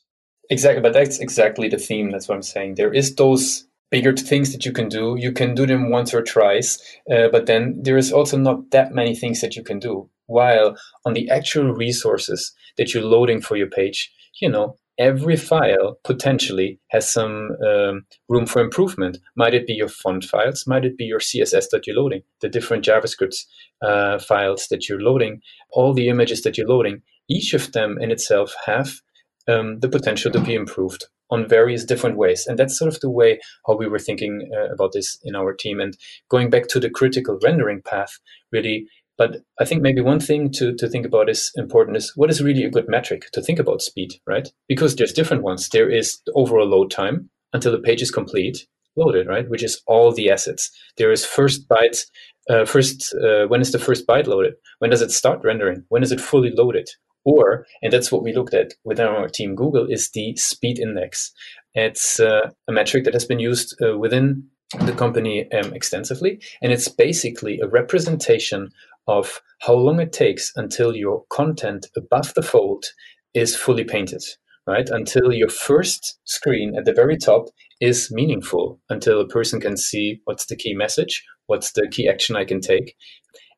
Exactly, 0.49 0.81
but 0.81 0.93
that's 0.93 1.19
exactly 1.19 1.69
the 1.69 1.77
theme. 1.77 2.11
That's 2.11 2.27
what 2.27 2.35
I'm 2.35 2.43
saying. 2.43 2.75
There 2.75 2.93
is 2.93 3.15
those 3.15 3.67
bigger 3.91 4.15
things 4.15 4.51
that 4.51 4.65
you 4.65 4.71
can 4.71 4.89
do. 4.89 5.15
You 5.17 5.31
can 5.31 5.55
do 5.55 5.65
them 5.65 5.89
once 5.89 6.13
or 6.13 6.23
twice, 6.23 6.79
uh, 7.11 7.29
but 7.31 7.45
then 7.45 7.79
there 7.81 7.97
is 7.97 8.11
also 8.11 8.37
not 8.37 8.69
that 8.71 8.93
many 8.93 9.15
things 9.15 9.41
that 9.41 9.55
you 9.55 9.63
can 9.63 9.79
do. 9.79 10.09
While 10.27 10.77
on 11.05 11.13
the 11.13 11.29
actual 11.29 11.71
resources 11.73 12.53
that 12.77 12.93
you're 12.93 13.03
loading 13.03 13.41
for 13.41 13.57
your 13.57 13.69
page, 13.69 14.11
you 14.39 14.49
know, 14.49 14.77
every 14.99 15.37
file 15.37 15.97
potentially 16.03 16.79
has 16.89 17.11
some 17.11 17.51
um, 17.65 18.05
room 18.27 18.45
for 18.45 18.61
improvement. 18.61 19.17
Might 19.35 19.53
it 19.53 19.65
be 19.65 19.73
your 19.73 19.87
font 19.87 20.25
files? 20.25 20.65
Might 20.67 20.85
it 20.85 20.97
be 20.97 21.05
your 21.05 21.19
CSS 21.19 21.69
that 21.71 21.87
you're 21.87 21.95
loading? 21.95 22.21
The 22.41 22.49
different 22.49 22.85
JavaScript 22.85 23.45
uh, 23.81 24.19
files 24.19 24.67
that 24.69 24.89
you're 24.89 25.01
loading? 25.01 25.41
All 25.71 25.93
the 25.93 26.09
images 26.09 26.41
that 26.43 26.57
you're 26.57 26.67
loading? 26.67 27.01
Each 27.29 27.53
of 27.53 27.71
them 27.71 27.97
in 27.99 28.11
itself 28.11 28.53
have 28.65 28.99
um, 29.47 29.79
the 29.79 29.89
potential 29.89 30.31
to 30.31 30.41
be 30.41 30.53
improved 30.53 31.05
on 31.31 31.47
various 31.47 31.85
different 31.85 32.17
ways. 32.17 32.45
And 32.47 32.57
that's 32.57 32.77
sort 32.77 32.93
of 32.93 32.99
the 33.01 33.09
way 33.09 33.39
how 33.67 33.77
we 33.77 33.87
were 33.87 33.99
thinking 33.99 34.49
uh, 34.53 34.73
about 34.73 34.93
this 34.93 35.19
in 35.23 35.35
our 35.35 35.53
team. 35.53 35.79
And 35.79 35.95
going 36.27 36.49
back 36.49 36.67
to 36.69 36.79
the 36.79 36.89
critical 36.89 37.39
rendering 37.43 37.81
path, 37.81 38.19
really 38.51 38.87
but 39.19 39.43
I 39.59 39.65
think 39.65 39.83
maybe 39.83 40.01
one 40.01 40.19
thing 40.19 40.49
to, 40.53 40.73
to 40.75 40.89
think 40.89 41.05
about 41.05 41.29
is 41.29 41.51
important 41.55 41.97
is 41.97 42.13
what 42.15 42.31
is 42.31 42.41
really 42.41 42.63
a 42.63 42.71
good 42.71 42.87
metric 42.87 43.29
to 43.33 43.41
think 43.41 43.59
about 43.59 43.83
speed, 43.83 44.13
right? 44.25 44.47
Because 44.67 44.95
there's 44.95 45.13
different 45.13 45.43
ones. 45.43 45.69
There 45.69 45.89
is 45.89 46.19
the 46.25 46.31
overall 46.33 46.67
load 46.67 46.89
time 46.89 47.29
until 47.53 47.73
the 47.73 47.79
page 47.79 48.01
is 48.01 48.09
complete, 48.11 48.65
loaded, 48.95 49.27
right? 49.27 49.47
Which 49.49 49.61
is 49.61 49.81
all 49.85 50.13
the 50.13 50.31
assets. 50.31 50.71
There 50.97 51.11
is 51.11 51.25
first 51.25 51.67
bytes 51.67 52.05
uh, 52.49 52.65
first 52.65 53.13
uh, 53.13 53.45
when 53.47 53.61
is 53.61 53.71
the 53.71 53.79
first 53.79 54.07
byte 54.07 54.25
loaded? 54.25 54.53
When 54.79 54.89
does 54.89 55.01
it 55.01 55.11
start 55.11 55.41
rendering? 55.43 55.83
When 55.89 56.01
is 56.01 56.11
it 56.11 56.21
fully 56.21 56.51
loaded? 56.51 56.89
Or, 57.25 57.67
and 57.83 57.93
that's 57.93 58.11
what 58.11 58.23
we 58.23 58.33
looked 58.33 58.53
at 58.53 58.73
within 58.83 59.05
our 59.05 59.27
team 59.27 59.53
Google, 59.53 59.85
is 59.87 60.09
the 60.11 60.35
speed 60.35 60.79
index. 60.79 61.31
It's 61.75 62.19
uh, 62.19 62.49
a 62.67 62.71
metric 62.71 63.03
that 63.03 63.13
has 63.13 63.25
been 63.25 63.39
used 63.39 63.75
uh, 63.83 63.97
within 63.97 64.45
the 64.81 64.93
company 64.93 65.51
um, 65.51 65.73
extensively, 65.73 66.39
and 66.61 66.71
it's 66.71 66.87
basically 66.87 67.59
a 67.59 67.67
representation 67.67 68.71
of 69.09 69.41
how 69.61 69.73
long 69.73 69.99
it 69.99 70.13
takes 70.13 70.51
until 70.55 70.95
your 70.95 71.23
content 71.31 71.87
above 71.97 72.31
the 72.35 72.43
fold 72.43 72.85
is 73.33 73.55
fully 73.55 73.83
painted, 73.83 74.21
right? 74.67 74.87
Until 74.89 75.33
your 75.33 75.49
first 75.49 76.19
screen 76.25 76.75
at 76.77 76.85
the 76.85 76.93
very 76.93 77.17
top 77.17 77.47
is 77.81 78.11
meaningful, 78.11 78.79
until 78.87 79.19
a 79.19 79.27
person 79.27 79.59
can 79.59 79.77
see 79.77 80.21
what's 80.25 80.45
the 80.45 80.55
key 80.55 80.75
message, 80.75 81.23
what's 81.47 81.71
the 81.71 81.87
key 81.89 82.07
action 82.07 82.35
I 82.35 82.45
can 82.45 82.61
take. 82.61 82.95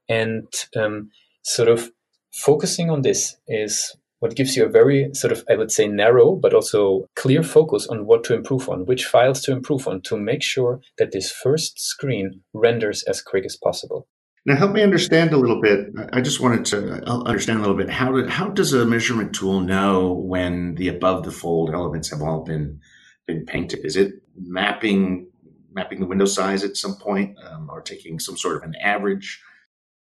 And 0.08 0.48
um, 0.78 1.12
sort 1.44 1.68
of 1.68 1.92
focusing 2.34 2.90
on 2.90 3.02
this 3.02 3.36
is 3.48 3.96
what 4.20 4.38
gives 4.38 4.56
you 4.56 4.66
a 4.66 4.70
very 4.70 5.10
sort 5.14 5.34
of, 5.34 5.44
I 5.50 5.58
would 5.58 5.72
say, 5.72 5.86
narrow, 5.86 6.36
but 6.36 6.54
also 6.54 7.08
clear 7.18 7.44
focus 7.44 7.88
on 7.88 8.06
what 8.06 8.24
to 8.26 8.36
improve 8.36 8.70
on, 8.70 8.86
which 8.86 9.06
files 9.06 9.42
to 9.42 9.52
improve 9.52 9.86
on 9.86 10.02
to 10.04 10.16
make 10.16 10.44
sure 10.44 10.80
that 10.98 11.12
this 11.12 11.30
first 11.30 11.78
screen 11.78 12.42
renders 12.54 13.04
as 13.04 13.22
quick 13.22 13.44
as 13.44 13.58
possible. 13.58 14.08
Now, 14.46 14.56
help 14.56 14.72
me 14.72 14.82
understand 14.82 15.34
a 15.34 15.38
little 15.38 15.62
bit. 15.62 15.88
I 16.14 16.22
just 16.22 16.40
wanted 16.40 16.66
to 16.66 17.04
understand 17.06 17.60
a 17.60 17.62
little 17.62 17.78
bit 17.78 17.92
how 17.92 18.28
how 18.28 18.50
does 18.50 18.74
a 18.74 18.86
measurement 18.86 19.36
tool 19.36 19.60
know 19.60 20.14
when 20.14 20.76
the 20.76 20.88
above 20.88 21.26
the 21.26 21.32
fold 21.32 21.72
elements 21.72 22.10
have 22.10 22.22
all 22.22 22.44
been 22.44 22.80
been 23.28 23.46
painted? 23.46 23.86
Is 23.86 23.96
it 23.96 24.14
mapping 24.36 25.28
mapping 25.74 26.00
the 26.00 26.08
window 26.08 26.26
size 26.26 26.64
at 26.64 26.76
some 26.76 26.96
point, 26.96 27.38
um, 27.46 27.70
or 27.70 27.82
taking 27.82 28.20
some 28.20 28.36
sort 28.36 28.58
of 28.58 28.64
an 28.64 28.74
average? 28.82 29.42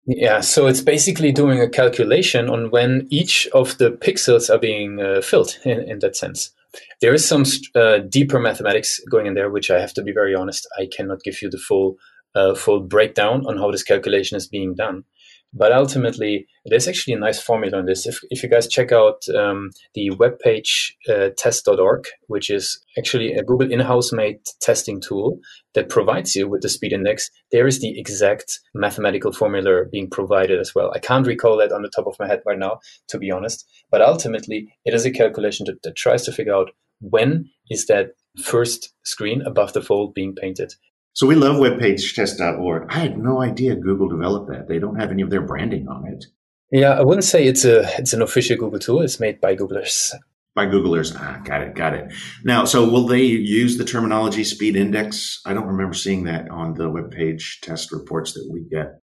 Yeah, 0.06 0.40
so 0.40 0.66
it's 0.66 0.82
basically 0.82 1.32
doing 1.32 1.60
a 1.60 1.68
calculation 1.68 2.48
on 2.48 2.70
when 2.70 3.08
each 3.10 3.48
of 3.48 3.76
the 3.78 3.90
pixels 3.90 4.48
are 4.48 4.58
being 4.58 5.00
uh, 5.00 5.20
filled 5.20 5.58
in, 5.64 5.80
in 5.80 5.98
that 6.00 6.14
sense. 6.14 6.52
There 7.00 7.14
is 7.14 7.26
some 7.26 7.44
uh, 7.74 7.98
deeper 7.98 8.38
mathematics 8.38 9.00
going 9.10 9.26
in 9.26 9.34
there, 9.34 9.50
which 9.50 9.70
I 9.70 9.80
have 9.80 9.94
to 9.94 10.02
be 10.02 10.12
very 10.12 10.34
honest, 10.34 10.68
I 10.78 10.88
cannot 10.94 11.22
give 11.22 11.42
you 11.42 11.50
the 11.50 11.58
full 11.58 11.96
uh, 12.34 12.54
full 12.54 12.80
breakdown 12.80 13.44
on 13.46 13.58
how 13.58 13.70
this 13.70 13.82
calculation 13.82 14.36
is 14.36 14.46
being 14.46 14.74
done. 14.74 15.04
But 15.52 15.72
ultimately, 15.72 16.46
there's 16.66 16.86
actually 16.86 17.14
a 17.14 17.18
nice 17.18 17.40
formula 17.40 17.78
on 17.78 17.86
this. 17.86 18.06
If, 18.06 18.20
if 18.28 18.42
you 18.42 18.48
guys 18.48 18.68
check 18.68 18.92
out 18.92 19.22
um, 19.34 19.70
the 19.94 20.10
webpage 20.10 20.92
uh, 21.08 21.30
test.org, 21.38 22.04
which 22.26 22.50
is 22.50 22.78
actually 22.98 23.32
a 23.32 23.42
Google 23.42 23.72
in 23.72 23.80
house 23.80 24.12
made 24.12 24.40
testing 24.60 25.00
tool 25.00 25.38
that 25.74 25.88
provides 25.88 26.36
you 26.36 26.46
with 26.46 26.60
the 26.60 26.68
speed 26.68 26.92
index, 26.92 27.30
there 27.52 27.66
is 27.66 27.80
the 27.80 27.98
exact 27.98 28.60
mathematical 28.74 29.32
formula 29.32 29.84
being 29.90 30.10
provided 30.10 30.60
as 30.60 30.74
well. 30.74 30.92
I 30.94 30.98
can't 30.98 31.26
recall 31.26 31.56
that 31.58 31.72
on 31.72 31.82
the 31.82 31.90
top 31.94 32.06
of 32.06 32.16
my 32.18 32.26
head 32.26 32.42
right 32.44 32.58
now, 32.58 32.80
to 33.08 33.18
be 33.18 33.30
honest. 33.30 33.66
But 33.90 34.02
ultimately, 34.02 34.68
it 34.84 34.92
is 34.92 35.06
a 35.06 35.10
calculation 35.10 35.64
that, 35.66 35.82
that 35.84 35.96
tries 35.96 36.24
to 36.24 36.32
figure 36.32 36.54
out 36.54 36.70
when 37.00 37.48
is 37.70 37.86
that 37.86 38.08
first 38.42 38.92
screen 39.04 39.42
above 39.42 39.72
the 39.72 39.82
fold 39.82 40.12
being 40.12 40.34
painted. 40.34 40.74
So 41.16 41.26
we 41.26 41.34
love 41.34 41.56
webpagetest.org. 41.56 42.88
I 42.90 42.98
had 42.98 43.16
no 43.16 43.40
idea 43.40 43.74
Google 43.74 44.06
developed 44.06 44.50
that. 44.50 44.68
They 44.68 44.78
don't 44.78 45.00
have 45.00 45.10
any 45.10 45.22
of 45.22 45.30
their 45.30 45.40
branding 45.40 45.88
on 45.88 46.06
it. 46.06 46.26
Yeah, 46.70 46.90
I 46.90 47.02
wouldn't 47.02 47.24
say 47.24 47.46
it's 47.46 47.64
a 47.64 47.88
it's 47.98 48.12
an 48.12 48.20
official 48.20 48.58
Google 48.58 48.78
tool. 48.78 49.00
It's 49.00 49.18
made 49.18 49.40
by 49.40 49.56
Googlers. 49.56 50.12
By 50.54 50.66
Googlers. 50.66 51.16
Ah, 51.18 51.40
got 51.42 51.62
it, 51.62 51.74
got 51.74 51.94
it. 51.94 52.12
Now, 52.44 52.66
so 52.66 52.86
will 52.86 53.06
they 53.06 53.22
use 53.22 53.78
the 53.78 53.84
terminology 53.86 54.44
speed 54.44 54.76
index? 54.76 55.40
I 55.46 55.54
don't 55.54 55.68
remember 55.68 55.94
seeing 55.94 56.24
that 56.24 56.50
on 56.50 56.74
the 56.74 56.90
web 56.90 57.10
page 57.10 57.60
test 57.62 57.92
reports 57.92 58.34
that 58.34 58.46
we 58.52 58.60
get. 58.68 59.00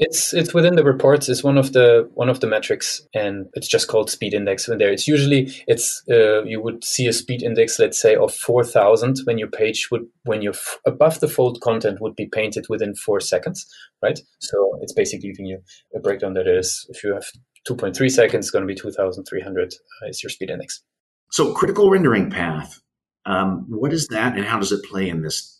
It's 0.00 0.32
it's 0.32 0.54
within 0.54 0.76
the 0.76 0.84
reports. 0.84 1.28
It's 1.28 1.42
one 1.42 1.58
of 1.58 1.72
the 1.72 2.08
one 2.14 2.28
of 2.28 2.38
the 2.38 2.46
metrics, 2.46 3.02
and 3.14 3.46
it's 3.54 3.66
just 3.66 3.88
called 3.88 4.10
speed 4.10 4.32
index. 4.32 4.68
When 4.68 4.78
there, 4.78 4.92
it's 4.92 5.08
usually 5.08 5.52
it's 5.66 6.04
uh, 6.08 6.44
you 6.44 6.62
would 6.62 6.84
see 6.84 7.08
a 7.08 7.12
speed 7.12 7.42
index, 7.42 7.80
let's 7.80 8.00
say, 8.00 8.14
of 8.14 8.32
four 8.32 8.62
thousand 8.62 9.18
when 9.24 9.38
your 9.38 9.48
page 9.48 9.88
would 9.90 10.06
when 10.22 10.40
your 10.40 10.52
f- 10.52 10.78
above 10.86 11.18
the 11.18 11.26
fold 11.26 11.60
content 11.62 12.00
would 12.00 12.14
be 12.14 12.26
painted 12.26 12.66
within 12.68 12.94
four 12.94 13.18
seconds, 13.18 13.66
right? 14.00 14.20
So 14.38 14.78
it's 14.82 14.92
basically 14.92 15.30
giving 15.30 15.46
you 15.46 15.58
a 15.96 15.98
breakdown 15.98 16.34
that 16.34 16.46
is 16.46 16.86
if 16.90 17.02
you 17.02 17.12
have 17.14 17.26
two 17.66 17.74
point 17.74 17.96
three 17.96 18.08
seconds, 18.08 18.46
it's 18.46 18.50
going 18.52 18.66
to 18.66 18.72
be 18.72 18.80
two 18.80 18.92
thousand 18.92 19.24
three 19.24 19.40
hundred 19.42 19.74
uh, 20.02 20.08
is 20.08 20.22
your 20.22 20.30
speed 20.30 20.50
index. 20.50 20.80
So 21.32 21.52
critical 21.52 21.90
rendering 21.90 22.30
path, 22.30 22.80
um, 23.26 23.66
what 23.68 23.92
is 23.92 24.06
that, 24.08 24.36
and 24.36 24.44
how 24.44 24.60
does 24.60 24.70
it 24.70 24.84
play 24.84 25.08
in 25.08 25.22
this 25.22 25.57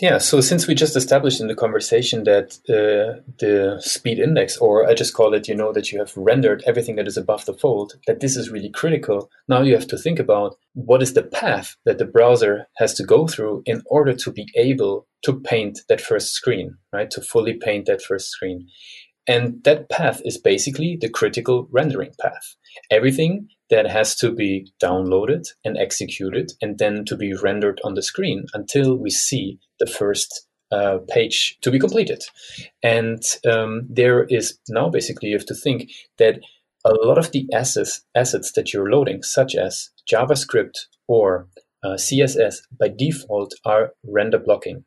yeah, 0.00 0.18
so 0.18 0.40
since 0.40 0.66
we 0.66 0.74
just 0.74 0.96
established 0.96 1.40
in 1.40 1.48
the 1.48 1.54
conversation 1.54 2.24
that 2.24 2.58
uh, 2.68 3.20
the 3.38 3.78
speed 3.80 4.18
index, 4.18 4.56
or 4.56 4.88
I 4.88 4.94
just 4.94 5.12
call 5.12 5.34
it, 5.34 5.48
you 5.48 5.54
know, 5.54 5.72
that 5.72 5.92
you 5.92 5.98
have 5.98 6.16
rendered 6.16 6.62
everything 6.66 6.96
that 6.96 7.06
is 7.06 7.18
above 7.18 7.44
the 7.44 7.52
fold, 7.52 7.94
that 8.06 8.20
this 8.20 8.34
is 8.36 8.50
really 8.50 8.70
critical. 8.70 9.30
Now 9.48 9.60
you 9.60 9.74
have 9.74 9.86
to 9.88 9.98
think 9.98 10.18
about 10.18 10.56
what 10.72 11.02
is 11.02 11.12
the 11.12 11.22
path 11.22 11.76
that 11.84 11.98
the 11.98 12.06
browser 12.06 12.68
has 12.78 12.94
to 12.94 13.04
go 13.04 13.26
through 13.26 13.62
in 13.66 13.82
order 13.86 14.14
to 14.14 14.32
be 14.32 14.48
able 14.56 15.06
to 15.24 15.38
paint 15.38 15.80
that 15.88 16.00
first 16.00 16.32
screen, 16.32 16.76
right? 16.92 17.10
To 17.10 17.20
fully 17.20 17.54
paint 17.54 17.86
that 17.86 18.02
first 18.02 18.30
screen. 18.30 18.68
And 19.26 19.62
that 19.64 19.88
path 19.88 20.20
is 20.24 20.38
basically 20.38 20.96
the 21.00 21.08
critical 21.08 21.68
rendering 21.70 22.12
path. 22.20 22.56
Everything 22.90 23.48
that 23.72 23.86
has 23.88 24.14
to 24.14 24.30
be 24.30 24.70
downloaded 24.82 25.48
and 25.64 25.78
executed 25.78 26.52
and 26.60 26.78
then 26.78 27.06
to 27.06 27.16
be 27.16 27.32
rendered 27.32 27.80
on 27.82 27.94
the 27.94 28.02
screen 28.02 28.44
until 28.52 28.94
we 28.94 29.08
see 29.08 29.58
the 29.80 29.86
first 29.86 30.46
uh, 30.70 30.98
page 31.08 31.56
to 31.62 31.70
be 31.70 31.78
completed. 31.78 32.22
And 32.82 33.22
um, 33.50 33.86
there 33.88 34.24
is 34.24 34.58
now 34.68 34.90
basically 34.90 35.30
you 35.30 35.38
have 35.38 35.46
to 35.46 35.54
think 35.54 35.90
that 36.18 36.40
a 36.84 36.92
lot 36.92 37.16
of 37.16 37.32
the 37.32 37.48
assets, 37.54 38.02
assets 38.14 38.52
that 38.52 38.74
you're 38.74 38.90
loading, 38.90 39.22
such 39.22 39.54
as 39.54 39.88
JavaScript 40.10 40.74
or 41.08 41.48
uh, 41.82 41.94
CSS, 41.94 42.56
by 42.78 42.88
default 42.88 43.54
are 43.64 43.94
render 44.06 44.38
blocking, 44.38 44.84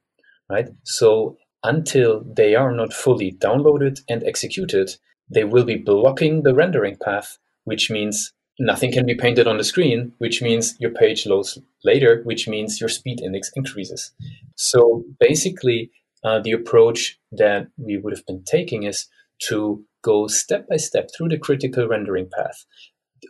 right? 0.47 0.67
So 0.83 1.37
until 1.63 2.23
they 2.23 2.53
are 2.53 2.71
not 2.71 2.93
fully 2.93 3.31
downloaded 3.31 4.01
and 4.07 4.23
executed, 4.23 4.95
they 5.27 5.43
will 5.43 5.65
be 5.65 5.77
blocking 5.77 6.43
the 6.43 6.53
rendering 6.53 6.97
path, 7.03 7.39
which 7.63 7.89
means 7.89 8.31
nothing 8.59 8.91
can 8.91 9.05
be 9.05 9.15
painted 9.15 9.47
on 9.47 9.57
the 9.57 9.63
screen, 9.63 10.13
which 10.17 10.41
means 10.41 10.75
your 10.79 10.91
page 10.91 11.25
loads 11.25 11.57
later, 11.83 12.21
which 12.23 12.47
means 12.47 12.79
your 12.79 12.89
speed 12.89 13.21
index 13.21 13.51
increases. 13.55 14.11
So 14.55 15.03
basically, 15.19 15.91
uh, 16.23 16.39
the 16.39 16.51
approach 16.51 17.19
that 17.31 17.67
we 17.77 17.97
would 17.97 18.13
have 18.15 18.25
been 18.25 18.43
taking 18.43 18.83
is 18.83 19.07
to 19.47 19.83
go 20.03 20.27
step 20.27 20.67
by 20.67 20.77
step 20.77 21.09
through 21.15 21.29
the 21.29 21.37
critical 21.37 21.87
rendering 21.87 22.29
path. 22.35 22.65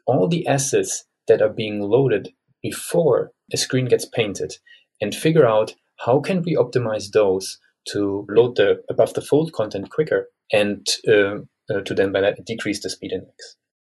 All 0.06 0.28
the 0.28 0.46
assets 0.48 1.06
that 1.28 1.42
are 1.42 1.50
being 1.50 1.82
loaded 1.82 2.30
before 2.62 3.32
a 3.54 3.58
screen 3.58 3.86
gets 3.86 4.06
painted 4.06 4.58
and 5.02 5.14
figure 5.14 5.46
out 5.46 5.76
how 6.06 6.20
can 6.20 6.42
we 6.44 6.56
optimize 6.56 7.12
those 7.12 7.60
to 7.90 8.26
load 8.30 8.56
the 8.56 8.84
above 8.90 9.14
the 9.14 9.22
fold 9.22 9.54
content 9.54 9.90
quicker 9.90 10.28
and 10.52 10.88
uh, 11.08 11.38
uh, 11.70 11.82
to 11.86 11.94
then 11.94 12.12
by 12.12 12.22
that 12.22 12.46
decrease 12.46 12.82
the 12.82 12.90
speed 12.90 13.12
index. 13.12 13.56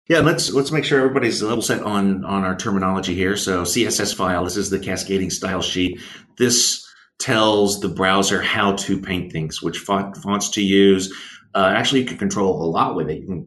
Yeah, 0.08 0.20
let's 0.20 0.50
let's 0.52 0.72
make 0.72 0.84
sure 0.84 1.00
everybody's 1.00 1.42
level 1.42 1.60
set 1.60 1.82
on 1.82 2.24
on 2.24 2.42
our 2.42 2.56
terminology 2.56 3.14
here. 3.14 3.36
So 3.36 3.62
CSS 3.62 4.14
file, 4.14 4.44
this 4.44 4.56
is 4.56 4.70
the 4.70 4.78
cascading 4.78 5.28
style 5.28 5.60
sheet. 5.60 6.00
This 6.38 6.88
tells 7.18 7.80
the 7.80 7.88
browser 7.88 8.40
how 8.40 8.72
to 8.72 9.00
paint 9.00 9.32
things, 9.32 9.60
which 9.60 9.78
font, 9.78 10.16
fonts 10.16 10.48
to 10.50 10.62
use. 10.62 11.12
Uh, 11.54 11.72
actually, 11.74 12.00
you 12.00 12.06
can 12.06 12.16
control 12.16 12.62
a 12.62 12.64
lot 12.64 12.94
with 12.94 13.10
it. 13.10 13.20
You 13.20 13.26
can 13.26 13.46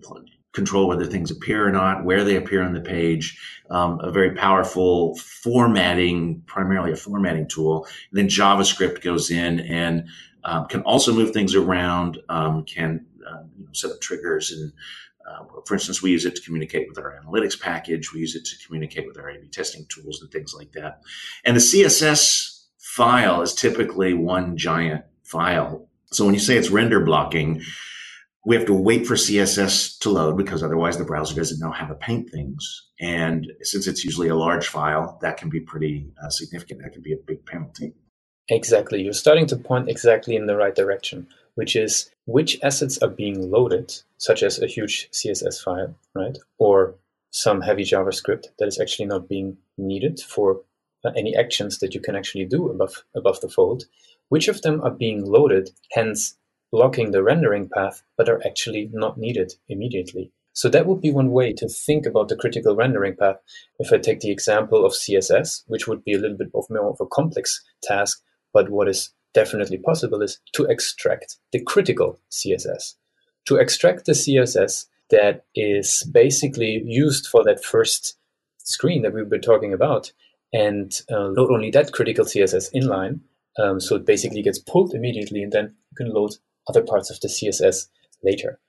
control 0.54 0.88
whether 0.88 1.06
things 1.06 1.32
appear 1.32 1.68
or 1.68 1.72
not, 1.72 2.04
where 2.04 2.24
they 2.24 2.36
appear 2.36 2.62
on 2.62 2.74
the 2.74 2.82
page. 2.82 3.40
Um, 3.70 4.00
a 4.02 4.12
very 4.12 4.36
powerful 4.36 5.16
formatting, 5.16 6.44
primarily 6.46 6.92
a 6.92 6.98
formatting 6.98 7.48
tool. 7.48 7.86
And 8.12 8.20
then 8.20 8.28
JavaScript 8.28 9.02
goes 9.02 9.32
in 9.32 9.62
and 9.62 10.08
um, 10.44 10.68
can 10.68 10.82
also 10.82 11.14
move 11.14 11.32
things 11.32 11.56
around, 11.56 12.20
um, 12.28 12.66
can 12.66 13.06
uh, 13.26 13.44
you 13.58 13.66
know, 13.66 13.72
set 13.72 13.92
up 13.92 14.02
triggers. 14.02 14.52
And 14.52 14.74
uh, 15.30 15.44
for 15.66 15.74
instance, 15.76 16.02
we 16.02 16.12
use 16.12 16.26
it 16.26 16.36
to 16.36 16.42
communicate 16.42 16.88
with 16.88 16.98
our 16.98 17.20
analytics 17.22 17.60
package. 17.60 18.14
We 18.14 18.20
use 18.20 18.36
it 18.36 18.46
to 18.46 18.66
communicate 18.66 19.08
with 19.08 19.18
our 19.18 19.30
A/B 19.30 19.48
testing 19.50 19.86
tools 19.90 20.22
and 20.22 20.32
things 20.32 20.54
like 20.54 20.72
that. 20.74 21.02
And 21.46 21.56
the 21.56 21.62
CSS 21.62 22.66
file 22.80 23.42
is 23.42 23.54
typically 23.54 24.14
one 24.14 24.58
giant 24.58 25.06
file. 25.24 25.88
So 26.12 26.26
when 26.26 26.34
you 26.34 26.40
say 26.40 26.58
it's 26.58 26.70
render 26.70 27.00
blocking, 27.00 27.62
we 28.46 28.56
have 28.56 28.66
to 28.66 28.74
wait 28.74 29.06
for 29.06 29.16
CSS 29.16 30.00
to 30.00 30.10
load 30.10 30.36
because 30.36 30.64
otherwise 30.64 30.98
the 30.98 31.06
browser 31.06 31.36
doesn't 31.36 31.60
know 31.60 31.72
how 31.72 31.88
to 31.88 31.96
paint 31.96 32.32
things. 32.32 32.90
And 33.00 33.52
since 33.62 33.88
it's 33.88 34.04
usually 34.04 34.30
a 34.30 34.36
large 34.36 34.68
file, 34.68 35.20
that 35.22 35.38
can 35.38 35.50
be 35.50 35.60
pretty 35.60 36.12
uh, 36.24 36.30
significant. 36.30 36.82
That 36.82 36.94
can 36.94 37.02
be 37.02 37.14
a 37.14 37.18
big 37.18 37.46
penalty. 37.46 37.94
Exactly. 38.50 39.02
You're 39.02 39.14
starting 39.14 39.46
to 39.48 39.56
point 39.56 39.90
exactly 39.90 40.36
in 40.36 40.48
the 40.48 40.58
right 40.58 40.76
direction, 40.76 41.28
which 41.56 41.76
is 41.76 42.10
which 42.26 42.60
assets 42.64 42.98
are 43.00 43.10
being 43.10 43.52
loaded, 43.52 43.94
such 44.18 44.44
as 44.44 44.60
a 44.60 44.68
huge 44.68 45.10
CSS 45.12 45.62
file, 45.64 45.96
right? 46.16 46.38
Or 46.58 46.96
some 47.32 47.62
heavy 47.62 47.84
JavaScript 47.84 48.48
that 48.60 48.68
is 48.68 48.80
actually 48.80 49.06
not 49.06 49.30
being 49.30 49.58
needed 49.78 50.20
for 50.20 50.62
uh, 51.04 51.12
any 51.16 51.36
actions 51.36 51.80
that 51.80 51.96
you 51.96 52.02
can 52.02 52.16
actually 52.16 52.46
do 52.46 52.70
above 52.70 53.04
above 53.16 53.42
the 53.42 53.50
fold. 53.50 53.86
Which 54.30 54.48
of 54.48 54.62
them 54.62 54.82
are 54.82 54.92
being 54.92 55.26
loaded? 55.26 55.72
Hence, 55.92 56.38
blocking 56.72 57.12
the 57.12 57.24
rendering 57.24 57.70
path, 57.70 58.04
but 58.18 58.30
are 58.30 58.42
actually 58.46 58.90
not 58.94 59.18
needed 59.18 59.54
immediately. 59.68 60.32
So 60.54 60.70
that 60.70 60.86
would 60.86 61.02
be 61.02 61.12
one 61.12 61.32
way 61.32 61.54
to 61.54 61.68
think 61.68 62.06
about 62.06 62.28
the 62.28 62.36
critical 62.36 62.76
rendering 62.76 63.16
path. 63.16 63.38
If 63.80 63.92
I 63.94 63.98
take 63.98 64.20
the 64.20 64.32
example 64.32 64.86
of 64.86 64.92
CSS, 64.92 65.64
which 65.68 65.88
would 65.88 66.04
be 66.04 66.14
a 66.14 66.20
little 66.20 66.38
bit 66.38 66.52
of 66.54 66.70
more 66.70 66.90
of 66.90 67.00
a 67.00 67.06
complex 67.06 67.62
task, 67.82 68.22
but 68.54 68.70
what 68.70 68.90
is 68.90 69.14
definitely 69.34 69.78
possible 69.78 70.22
is 70.22 70.40
to 70.54 70.66
extract 70.66 71.38
the 71.52 71.62
critical 71.62 72.20
CSS. 72.32 72.96
To 73.48 73.58
extract 73.58 74.06
the 74.06 74.12
CSS 74.14 74.86
that 75.10 75.46
is 75.56 76.10
basically 76.12 76.84
used 76.86 77.28
for 77.28 77.44
that 77.44 77.64
first 77.64 78.18
screen 78.58 79.02
that 79.02 79.14
we've 79.14 79.30
been 79.30 79.42
talking 79.42 79.74
about, 79.74 80.12
and 80.54 81.02
uh, 81.12 81.28
load 81.28 81.52
only 81.52 81.72
that 81.72 81.92
critical 81.92 82.26
CSS 82.26 82.74
inline, 82.74 83.22
um, 83.58 83.80
so 83.80 83.96
it 83.96 84.06
basically 84.06 84.42
gets 84.42 84.60
pulled 84.60 84.94
immediately, 84.94 85.44
and 85.44 85.52
then 85.52 85.76
you 85.92 85.96
can 85.98 86.14
load 86.14 86.32
other 86.68 86.82
parts 86.82 87.10
of 87.10 87.20
the 87.20 87.28
CSS 87.28 87.88
later. 88.24 88.60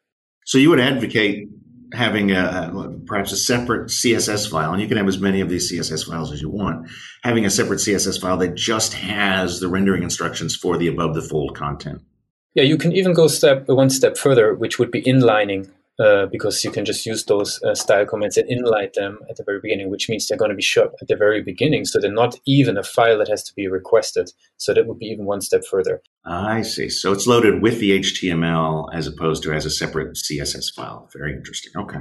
So 0.45 0.59
you 0.59 0.71
would 0.71 0.81
advocate 0.81 1.49
having 1.93 2.31
a 2.31 2.73
perhaps 3.07 3.33
a 3.33 3.37
separate 3.37 3.89
CSS 3.89 4.51
file, 4.51 4.73
and 4.73 4.81
you 4.81 4.89
can 4.89 4.97
have 4.97 5.09
as 5.09 5.19
many 5.19 5.41
of 5.41 5.49
these 5.49 5.71
CSS 5.71 6.07
files 6.07 6.33
as 6.33 6.41
you 6.41 6.49
want. 6.49 6.89
Having 7.23 7.45
a 7.45 7.51
separate 7.51 7.79
CSS 7.79 8.21
file 8.21 8.37
that 8.39 8.55
just 8.55 8.95
has 8.95 9.61
the 9.61 9.69
rendering 9.69 10.03
instructions 10.03 10.57
for 10.57 10.77
the 10.79 10.89
above 10.89 11.15
the 11.15 11.23
fold 11.23 11.57
content. 11.57 12.03
Yeah, 12.55 12.65
you 12.65 12.77
can 12.77 12.93
even 12.93 13.15
go 13.15 13.29
step 13.29 13.69
one 13.69 13.91
step 13.91 14.17
further, 14.17 14.55
which 14.55 14.79
would 14.79 14.91
be 14.91 15.03
inlining 15.03 15.71
uh, 15.99 16.27
because 16.27 16.65
you 16.65 16.71
can 16.71 16.85
just 16.85 17.05
use 17.05 17.25
those 17.27 17.63
uh, 17.63 17.75
style 17.75 18.07
comments 18.07 18.37
and 18.37 18.49
inline 18.49 18.93
them 18.95 19.19
at 19.29 19.37
the 19.37 19.45
very 19.45 19.61
beginning, 19.61 19.91
which 19.91 20.09
means 20.09 20.27
they're 20.27 20.39
going 20.39 20.51
to 20.51 20.57
be 20.57 20.63
shown 20.63 20.89
at 21.01 21.09
the 21.09 21.17
very 21.17 21.43
beginning. 21.43 21.85
So 21.85 22.01
they're 22.01 22.13
not 22.13 22.37
even 22.47 22.79
a 22.79 22.83
file 22.83 23.19
that 23.19 23.29
has 23.29 23.43
to 23.45 23.55
be 23.55 23.69
requested. 23.69 24.31
So 24.57 24.73
that 24.73 24.87
would 24.87 24.99
be 24.99 25.07
even 25.07 25.27
one 25.27 25.43
step 25.43 25.65
further. 25.65 26.03
I 26.25 26.63
see. 26.63 26.89
So 26.89 27.13
it's 27.13 27.27
loaded 27.27 27.61
with 27.61 27.79
the 27.79 27.99
HTML 28.01 28.87
as 28.95 29.07
opposed 29.07 29.43
to 29.43 29.53
as 29.53 29.67
a 29.67 29.71
separate 29.71 30.17
CSS 30.17 30.75
file. 30.75 31.09
Very 31.13 31.35
interesting. 31.35 31.73
Okay. 31.77 32.01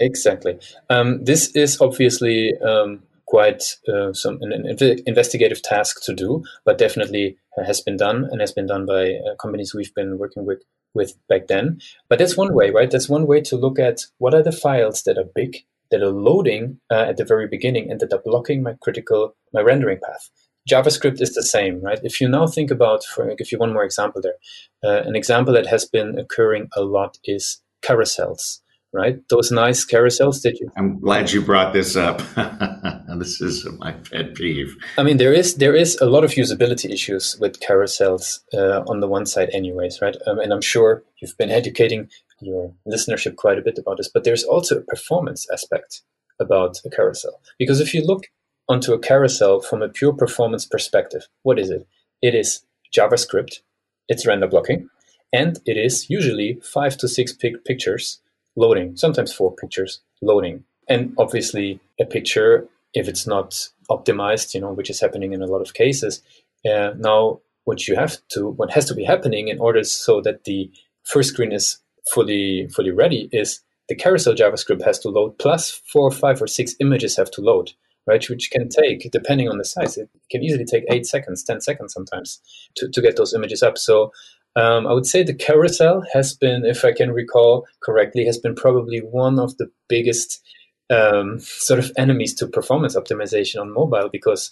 Exactly. 0.00 0.58
Um, 0.90 1.24
this 1.24 1.50
is 1.54 1.80
obviously 1.80 2.52
um, 2.60 3.02
quite 3.26 3.62
uh, 3.88 4.12
some 4.12 4.38
an, 4.40 4.52
an, 4.52 4.98
investigative 5.06 5.62
task 5.62 6.02
to 6.04 6.14
do, 6.14 6.42
but 6.64 6.78
definitely 6.78 7.36
has 7.64 7.80
been 7.80 7.96
done 7.96 8.28
and 8.30 8.40
has 8.40 8.52
been 8.52 8.66
done 8.66 8.86
by 8.86 9.12
uh, 9.12 9.34
companies 9.40 9.74
we've 9.74 9.94
been 9.94 10.18
working 10.18 10.44
with 10.44 10.62
with 10.96 11.14
back 11.28 11.46
then. 11.46 11.80
But 12.08 12.18
that's 12.18 12.36
one 12.36 12.54
way, 12.54 12.70
right? 12.70 12.90
That's 12.90 13.08
one 13.08 13.26
way 13.26 13.40
to 13.42 13.56
look 13.56 13.78
at 13.78 14.00
what 14.18 14.34
are 14.34 14.42
the 14.42 14.52
files 14.52 15.02
that 15.02 15.18
are 15.18 15.30
big, 15.34 15.58
that 15.90 16.02
are 16.02 16.10
loading 16.10 16.80
uh, 16.90 17.06
at 17.08 17.16
the 17.16 17.24
very 17.24 17.46
beginning, 17.46 17.90
and 17.90 18.00
that 18.00 18.12
are 18.12 18.22
blocking 18.24 18.62
my 18.62 18.74
critical, 18.80 19.36
my 19.52 19.60
rendering 19.60 19.98
path. 20.04 20.30
JavaScript 20.68 21.20
is 21.20 21.34
the 21.34 21.44
same, 21.44 21.80
right? 21.80 22.00
If 22.02 22.20
you 22.20 22.28
now 22.28 22.48
think 22.48 22.72
about, 22.72 23.04
for 23.04 23.32
give 23.36 23.52
you 23.52 23.58
one 23.58 23.72
more 23.72 23.84
example 23.84 24.20
there, 24.20 24.34
uh, 24.82 25.06
an 25.06 25.14
example 25.14 25.54
that 25.54 25.66
has 25.66 25.84
been 25.84 26.18
occurring 26.18 26.68
a 26.76 26.82
lot 26.82 27.18
is 27.24 27.62
carousels 27.82 28.60
right? 28.96 29.20
Those 29.28 29.52
nice 29.52 29.84
carousels 29.84 30.42
that 30.42 30.58
you. 30.58 30.70
I'm 30.76 30.98
glad 30.98 31.32
you 31.32 31.42
brought 31.42 31.72
this 31.72 31.96
up. 31.96 32.22
this 33.18 33.40
is 33.40 33.66
my 33.78 33.92
pet 33.92 34.34
peeve. 34.34 34.76
I 34.98 35.02
mean, 35.02 35.18
there 35.18 35.32
is 35.32 35.56
there 35.56 35.74
is 35.74 35.96
a 36.00 36.06
lot 36.06 36.24
of 36.24 36.32
usability 36.32 36.90
issues 36.90 37.36
with 37.38 37.60
carousels 37.60 38.40
uh, 38.54 38.82
on 38.88 39.00
the 39.00 39.08
one 39.08 39.26
side, 39.26 39.50
anyways, 39.52 40.00
right? 40.00 40.16
Um, 40.26 40.38
and 40.38 40.52
I'm 40.52 40.62
sure 40.62 41.04
you've 41.20 41.36
been 41.36 41.50
educating 41.50 42.08
your 42.40 42.74
listenership 42.86 43.36
quite 43.36 43.58
a 43.58 43.62
bit 43.62 43.78
about 43.78 43.98
this, 43.98 44.10
but 44.12 44.24
there's 44.24 44.44
also 44.44 44.78
a 44.78 44.82
performance 44.82 45.46
aspect 45.52 46.02
about 46.38 46.76
a 46.84 46.90
carousel 46.90 47.40
because 47.58 47.80
if 47.80 47.94
you 47.94 48.04
look 48.04 48.24
onto 48.68 48.92
a 48.92 48.98
carousel 48.98 49.60
from 49.60 49.82
a 49.82 49.88
pure 49.88 50.12
performance 50.12 50.66
perspective, 50.66 51.28
what 51.42 51.58
is 51.58 51.70
it? 51.70 51.86
It 52.20 52.34
is 52.34 52.64
JavaScript, 52.94 53.60
it's 54.08 54.26
render 54.26 54.46
blocking, 54.46 54.88
and 55.32 55.58
it 55.66 55.76
is 55.76 56.10
usually 56.10 56.60
five 56.62 56.96
to 56.98 57.08
six 57.08 57.32
pic- 57.32 57.64
pictures 57.64 58.20
loading, 58.56 58.96
sometimes 58.96 59.32
four 59.32 59.54
pictures 59.54 60.00
loading. 60.22 60.64
And 60.88 61.14
obviously, 61.18 61.80
a 62.00 62.04
picture, 62.04 62.68
if 62.94 63.08
it's 63.08 63.26
not 63.26 63.68
optimized, 63.90 64.54
you 64.54 64.60
know, 64.60 64.72
which 64.72 64.90
is 64.90 65.00
happening 65.00 65.32
in 65.32 65.42
a 65.42 65.46
lot 65.46 65.60
of 65.60 65.74
cases, 65.74 66.22
uh, 66.68 66.92
now 66.96 67.40
what 67.64 67.86
you 67.88 67.96
have 67.96 68.16
to, 68.30 68.48
what 68.48 68.72
has 68.72 68.86
to 68.86 68.94
be 68.94 69.04
happening 69.04 69.48
in 69.48 69.58
order 69.60 69.82
so 69.84 70.20
that 70.20 70.44
the 70.44 70.70
first 71.04 71.30
screen 71.30 71.52
is 71.52 71.78
fully 72.12 72.68
fully 72.68 72.90
ready 72.90 73.28
is 73.32 73.60
the 73.88 73.94
carousel 73.94 74.34
JavaScript 74.34 74.84
has 74.84 74.98
to 75.00 75.08
load 75.08 75.38
plus 75.38 75.70
four, 75.92 76.10
five, 76.10 76.42
or 76.42 76.46
six 76.46 76.74
images 76.80 77.16
have 77.16 77.30
to 77.32 77.40
load, 77.40 77.72
right? 78.06 78.28
Which 78.28 78.50
can 78.50 78.68
take, 78.68 79.08
depending 79.12 79.48
on 79.48 79.58
the 79.58 79.64
size, 79.64 79.96
it 79.96 80.08
can 80.30 80.42
easily 80.42 80.64
take 80.64 80.84
eight 80.90 81.06
seconds, 81.06 81.44
10 81.44 81.60
seconds 81.60 81.92
sometimes 81.92 82.40
to, 82.76 82.88
to 82.88 83.02
get 83.02 83.16
those 83.16 83.34
images 83.34 83.62
up. 83.62 83.78
So 83.78 84.12
um, 84.56 84.86
I 84.86 84.94
would 84.94 85.06
say 85.06 85.22
the 85.22 85.34
carousel 85.34 86.02
has 86.12 86.34
been, 86.34 86.64
if 86.64 86.84
I 86.84 86.92
can 86.92 87.12
recall 87.12 87.66
correctly, 87.82 88.24
has 88.24 88.38
been 88.38 88.54
probably 88.54 89.00
one 89.00 89.38
of 89.38 89.56
the 89.58 89.70
biggest 89.88 90.42
um, 90.88 91.38
sort 91.40 91.78
of 91.78 91.92
enemies 91.98 92.34
to 92.36 92.46
performance 92.46 92.96
optimization 92.96 93.60
on 93.60 93.72
mobile 93.72 94.08
because 94.10 94.50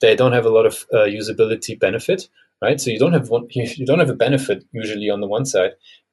they 0.00 0.14
don't 0.14 0.32
have 0.32 0.46
a 0.46 0.50
lot 0.50 0.66
of 0.66 0.86
uh, 0.92 0.98
usability 0.98 1.78
benefit, 1.78 2.28
right? 2.62 2.80
So 2.80 2.90
you 2.90 2.98
don't 2.98 3.12
have 3.12 3.28
one, 3.28 3.48
you 3.50 3.84
don't 3.84 3.98
have 3.98 4.10
a 4.10 4.14
benefit 4.14 4.64
usually 4.72 5.10
on 5.10 5.20
the 5.20 5.26
one 5.26 5.44
side 5.44 5.72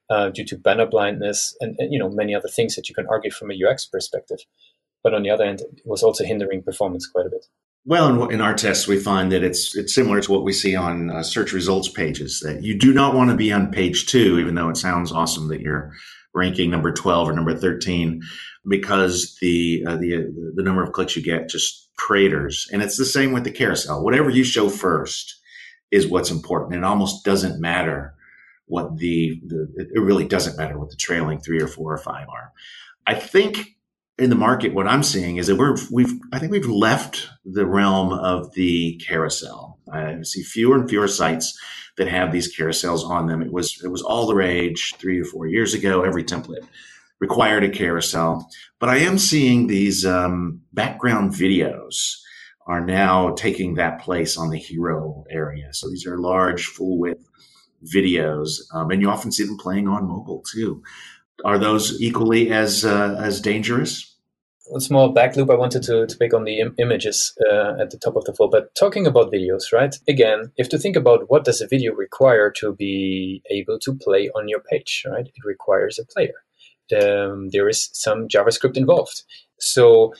uh, 0.10 0.30
due 0.30 0.46
to 0.46 0.58
banner 0.58 0.86
blindness 0.86 1.56
and, 1.60 1.76
and, 1.80 1.92
you 1.94 2.00
know 2.00 2.10
many 2.10 2.34
other 2.34 2.48
things 2.48 2.76
that 2.76 2.90
you 2.90 2.96
can 2.96 3.08
argue 3.08 3.32
from 3.32 3.52
a 3.52 3.56
UX 3.56 3.86
perspective. 3.86 4.40
But 5.04 5.14
on 5.14 5.24
the 5.24 5.30
other 5.30 5.44
end, 5.44 5.62
it 5.62 5.82
was 5.86 6.02
also 6.02 6.24
hindering 6.24 6.64
performance 6.64 7.08
quite 7.08 7.28
a 7.28 7.30
bit. 7.30 7.46
Well, 7.88 8.26
in, 8.26 8.34
in, 8.34 8.42
our 8.42 8.54
tests, 8.54 8.86
we 8.86 9.00
find 9.00 9.32
that 9.32 9.46
it's 9.46 9.74
it's 9.74 9.96
similar 9.96 10.20
to 10.20 10.32
what 10.32 10.44
we 10.44 10.52
see 10.52 10.76
on 10.76 11.10
uh, 11.10 11.24
search 11.24 11.54
results 11.54 11.88
pages. 11.88 12.42
That 12.42 12.62
you 12.62 12.78
do 12.78 12.94
not 12.94 13.16
want 13.16 13.30
to 13.30 13.36
be 13.38 13.50
on 13.50 13.72
page 13.72 14.08
two, 14.08 14.40
even 14.40 14.56
though 14.56 14.68
it 14.68 14.76
sounds 14.76 15.14
awesome 15.14 15.48
that 15.48 15.62
you're 15.62 15.94
ranking 16.36 16.70
number 16.70 16.92
twelve 16.92 17.30
or 17.30 17.34
number 17.34 17.58
thirteen, 17.58 18.22
because 18.68 19.38
the 19.40 19.86
uh, 19.88 19.96
the 19.96 20.16
uh, 20.16 20.20
the 20.56 20.64
number 20.64 20.84
of 20.84 20.92
clicks 20.92 21.16
you 21.16 21.24
get 21.24 21.48
just 21.48 21.90
craters. 21.96 22.68
And 22.74 22.82
it's 22.82 22.98
the 22.98 23.06
same 23.06 23.32
with 23.32 23.46
the 23.46 23.52
carousel. 23.52 24.04
Whatever 24.04 24.30
you 24.30 24.44
show 24.44 24.68
first 24.68 25.40
is 25.90 26.08
what's 26.08 26.30
important. 26.30 26.76
It 26.76 26.84
almost 26.84 27.24
doesn't 27.24 27.62
matter 27.62 28.14
what 28.66 28.98
the, 28.98 29.42
the 29.48 29.88
it 29.96 30.02
really 30.02 30.28
doesn't 30.28 30.58
matter 30.58 30.78
what 30.78 30.90
the 30.90 30.98
trailing 30.98 31.40
three 31.40 31.62
or 31.62 31.70
four 31.70 31.94
or 31.94 31.98
five 31.98 32.28
are. 32.28 32.52
I 33.08 33.16
think 33.16 33.77
in 34.20 34.30
the 34.30 34.36
market, 34.36 34.74
what 34.74 34.88
I'm 34.88 35.04
seeing 35.04 35.38
is 35.38 35.48
that 35.48 35.58
we're 35.58 35.78
we've 35.92 36.14
I 36.32 36.40
think 36.40 36.52
we've 36.52 36.68
left 36.68 37.28
the 37.46 37.66
realm 37.66 38.14
of 38.14 38.54
the 38.54 39.00
carousel. 39.08 39.80
I 39.92 40.22
see 40.24 40.44
fewer 40.44 40.76
and 40.76 40.90
fewer 40.90 41.08
sites 41.08 41.58
that 41.98 42.08
have 42.08 42.32
these 42.32 42.56
carousels 42.56 43.08
on 43.08 43.28
them. 43.28 43.42
It 43.42 43.52
was 43.52 43.80
it 43.84 43.90
was 43.90 44.02
all 44.02 44.26
the 44.28 44.36
rage 44.36 44.96
three 44.98 45.22
or 45.22 45.26
four 45.26 45.48
years 45.48 45.74
ago. 45.74 46.04
Every 46.04 46.24
template 46.24 46.66
required 47.20 47.64
a 47.64 47.70
carousel, 47.70 48.48
but 48.80 48.90
I 48.90 48.98
am 48.98 49.18
seeing 49.18 49.68
these 49.68 50.06
um, 50.06 50.62
background 50.74 51.34
videos 51.34 52.18
are 52.68 52.86
now 52.86 53.34
taking 53.34 53.76
that 53.76 54.02
place 54.02 54.38
on 54.38 54.50
the 54.50 54.60
hero 54.60 55.24
area. 55.30 55.74
So 55.74 55.90
these 55.90 56.06
are 56.06 56.20
large, 56.20 56.66
full 56.66 57.00
width 57.00 57.26
videos, 57.86 58.62
um, 58.74 58.92
and 58.92 59.02
you 59.02 59.10
often 59.10 59.32
see 59.32 59.46
them 59.46 59.58
playing 59.58 59.88
on 59.88 60.08
mobile 60.08 60.44
too 60.52 60.84
are 61.44 61.58
those 61.58 62.00
equally 62.02 62.52
as 62.52 62.86
uh, 62.86 63.16
as 63.20 63.42
dangerous? 63.42 64.16
One 64.70 64.82
small 64.82 65.10
back 65.10 65.38
loop 65.38 65.50
I 65.50 65.56
wanted 65.56 65.84
to, 65.84 66.06
to 66.06 66.18
pick 66.18 66.34
on 66.34 66.44
the 66.44 66.60
Im- 66.60 66.76
images 66.78 67.34
uh, 67.50 67.76
at 67.80 67.90
the 67.90 67.98
top 67.98 68.18
of 68.18 68.26
the 68.26 68.34
flow, 68.34 68.50
but 68.50 68.76
talking 68.76 69.08
about 69.08 69.32
videos, 69.32 69.72
right? 69.72 69.96
Again, 70.10 70.40
you 70.58 70.64
have 70.64 70.70
to 70.70 70.78
think 70.78 70.98
about 70.98 71.30
what 71.30 71.46
does 71.46 71.62
a 71.62 71.68
video 71.68 71.94
require 71.94 72.52
to 72.58 72.74
be 72.74 73.42
able 73.50 73.80
to 73.80 73.96
play 73.96 74.30
on 74.36 74.50
your 74.50 74.60
page, 74.60 75.06
right? 75.10 75.26
It 75.26 75.46
requires 75.46 75.98
a 75.98 76.06
player. 76.06 76.34
Um, 77.02 77.50
there 77.50 77.70
is 77.70 77.90
some 77.94 78.28
JavaScript 78.28 78.76
involved. 78.76 79.24
So 79.60 80.14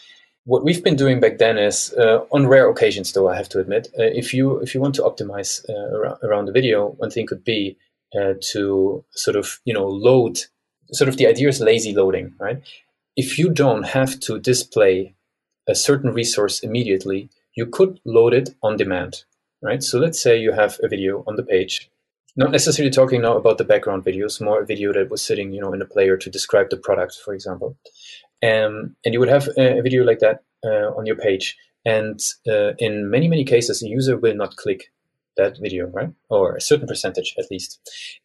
what 0.46 0.64
we've 0.64 0.84
been 0.84 0.96
doing 0.96 1.20
back 1.20 1.40
then 1.40 1.58
is, 1.58 1.94
uh, 1.96 2.20
on 2.32 2.48
rare 2.48 2.70
occasions, 2.70 3.12
though 3.12 3.28
I 3.28 3.36
have 3.36 3.50
to 3.50 3.60
admit, 3.60 3.90
uh, 4.00 4.04
if 4.04 4.34
you 4.34 4.60
if 4.60 4.74
you 4.74 4.80
want 4.80 4.96
to 4.96 5.02
optimize 5.02 5.62
uh, 5.70 5.98
around, 5.98 6.18
around 6.24 6.46
the 6.46 6.54
video, 6.54 6.92
one 6.98 7.12
thing 7.12 7.28
could 7.28 7.44
be 7.44 7.78
uh, 8.18 8.36
to 8.54 9.04
sort 9.12 9.36
of 9.36 9.60
you 9.66 9.74
know 9.74 9.86
load 9.86 10.40
sort 10.92 11.10
of 11.10 11.18
the 11.18 11.28
idea 11.28 11.48
is 11.48 11.60
lazy 11.60 11.94
loading, 11.94 12.34
right? 12.40 12.62
If 13.16 13.38
you 13.38 13.50
don't 13.50 13.84
have 13.84 14.20
to 14.22 14.40
display 14.40 15.16
a 15.68 15.76
certain 15.76 16.14
resource 16.14 16.60
immediately, 16.60 17.30
you 17.56 17.66
could 17.66 18.00
load 18.06 18.34
it 18.34 18.50
on 18.62 18.78
demand, 18.78 19.24
right? 19.62 19.84
So 19.84 20.00
let's 20.00 20.22
say 20.22 20.38
you 20.38 20.52
have 20.52 20.80
a 20.84 20.88
video 20.88 21.24
on 21.28 21.36
the 21.36 21.44
page, 21.44 21.90
not 22.36 22.52
necessarily 22.52 22.92
talking 22.92 23.22
now 23.22 23.36
about 23.36 23.58
the 23.58 23.64
background 23.64 24.06
videos, 24.06 24.40
more 24.40 24.62
a 24.62 24.66
video 24.66 24.94
that 24.94 25.10
was 25.10 25.22
sitting, 25.22 25.52
you 25.52 25.60
know, 25.60 25.74
in 25.74 25.82
a 25.82 25.86
player 25.86 26.16
to 26.18 26.30
describe 26.30 26.70
the 26.70 26.78
product, 26.78 27.16
for 27.26 27.34
example. 27.34 27.76
Um, 28.44 28.96
and 29.04 29.14
you 29.14 29.20
would 29.20 29.30
have 29.30 29.50
a, 29.58 29.82
video 29.82 30.04
like 30.04 30.20
that 30.20 30.44
uh, 30.64 30.94
on 30.96 31.08
your 31.08 31.16
page. 31.16 31.58
And 31.84 32.20
uh, 32.48 32.74
in 32.78 33.10
many, 33.10 33.28
many 33.28 33.44
cases, 33.44 33.82
a 33.82 33.88
user 33.88 34.18
will 34.18 34.36
not 34.36 34.56
click 34.58 34.92
that 35.38 35.58
video, 35.60 35.88
right? 35.88 36.12
Or 36.30 36.56
a 36.56 36.62
certain 36.62 36.88
percentage 36.88 37.34
at 37.40 37.50
least. 37.50 37.80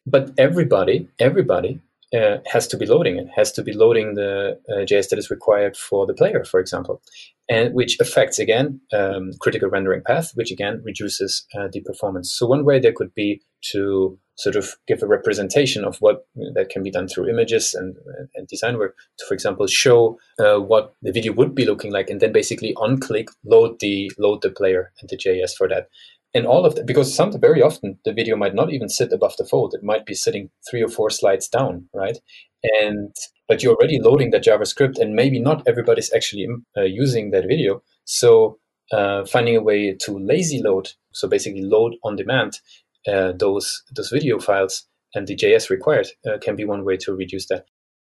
But 0.05 0.31
everybody, 0.37 1.07
everybody 1.19 1.81
uh, 2.13 2.37
has 2.45 2.67
to 2.67 2.77
be 2.77 2.85
loading 2.85 3.17
it, 3.17 3.27
has 3.35 3.51
to 3.53 3.63
be 3.63 3.73
loading 3.73 4.15
the 4.15 4.59
uh, 4.69 4.85
JS 4.85 5.09
that 5.09 5.19
is 5.19 5.29
required 5.29 5.75
for 5.75 6.05
the 6.05 6.13
player, 6.13 6.43
for 6.43 6.59
example, 6.59 7.01
and 7.49 7.73
which 7.73 7.99
affects 7.99 8.39
again 8.39 8.79
um, 8.93 9.31
critical 9.39 9.69
rendering 9.69 10.01
path, 10.05 10.31
which 10.35 10.51
again 10.51 10.81
reduces 10.85 11.45
uh, 11.57 11.67
the 11.71 11.81
performance. 11.81 12.33
So 12.33 12.45
one 12.45 12.65
way 12.65 12.79
there 12.79 12.93
could 12.93 13.13
be 13.13 13.41
to 13.71 14.17
sort 14.35 14.55
of 14.55 14.75
give 14.87 15.01
a 15.03 15.07
representation 15.07 15.83
of 15.83 15.97
what 15.99 16.25
that 16.53 16.69
can 16.69 16.83
be 16.83 16.91
done 16.91 17.07
through 17.07 17.29
images 17.29 17.73
and, 17.73 17.95
and 18.35 18.47
design 18.47 18.77
work 18.77 18.95
to, 19.17 19.25
for 19.27 19.33
example, 19.33 19.67
show 19.67 20.17
uh, 20.39 20.59
what 20.59 20.95
the 21.01 21.11
video 21.11 21.33
would 21.33 21.53
be 21.53 21.65
looking 21.65 21.91
like, 21.91 22.09
and 22.09 22.19
then 22.19 22.31
basically 22.31 22.73
on 22.75 22.99
click 22.99 23.29
load 23.45 23.79
the 23.79 24.11
load 24.17 24.41
the 24.41 24.49
player 24.49 24.91
and 25.01 25.09
the 25.09 25.17
JS 25.17 25.55
for 25.55 25.67
that. 25.67 25.89
And 26.35 26.47
all 26.47 26.65
of 26.65 26.75
that, 26.75 26.87
because 26.87 27.13
some 27.13 27.39
very 27.39 27.61
often 27.61 27.99
the 28.05 28.13
video 28.13 28.35
might 28.35 28.55
not 28.55 28.73
even 28.73 28.89
sit 28.89 29.11
above 29.13 29.37
the 29.37 29.45
fold; 29.45 29.73
it 29.73 29.83
might 29.83 30.05
be 30.05 30.15
sitting 30.15 30.49
three 30.69 30.81
or 30.81 30.89
four 30.89 31.09
slides 31.09 31.47
down, 31.47 31.89
right? 31.93 32.17
And 32.63 33.15
but 33.47 33.61
you're 33.61 33.75
already 33.75 33.99
loading 33.99 34.31
that 34.31 34.43
JavaScript, 34.43 34.99
and 34.99 35.13
maybe 35.13 35.39
not 35.39 35.67
everybody's 35.67 36.11
actually 36.13 36.47
uh, 36.77 36.81
using 36.81 37.31
that 37.31 37.45
video. 37.47 37.83
So 38.05 38.57
uh, 38.91 39.25
finding 39.25 39.55
a 39.55 39.61
way 39.61 39.95
to 40.01 40.17
lazy 40.17 40.61
load, 40.61 40.91
so 41.11 41.27
basically 41.27 41.61
load 41.61 41.95
on 42.03 42.15
demand 42.15 42.59
uh, 43.07 43.33
those 43.33 43.83
those 43.95 44.09
video 44.09 44.39
files 44.39 44.87
and 45.13 45.27
the 45.27 45.35
JS 45.35 45.69
required 45.69 46.07
uh, 46.25 46.37
can 46.41 46.55
be 46.55 46.65
one 46.65 46.85
way 46.85 46.97
to 46.97 47.13
reduce 47.13 47.47
that. 47.47 47.65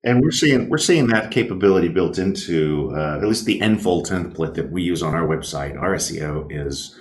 And 0.05 0.21
we're 0.21 0.31
seeing 0.31 0.69
we're 0.69 0.79
seeing 0.79 1.09
that 1.09 1.31
capability 1.31 1.89
built 1.89 2.19
into 2.19 2.93
uh, 2.95 3.19
at 3.19 3.27
least 3.27 3.47
the 3.47 3.61
Enfold 3.61 4.09
template 4.09 4.55
that 4.55 4.71
we 4.71 4.83
use 4.83 5.03
on 5.03 5.15
our 5.15 5.27
website. 5.27 5.81
Our 5.81 5.97
SEO 5.97 6.47
is 6.51 6.97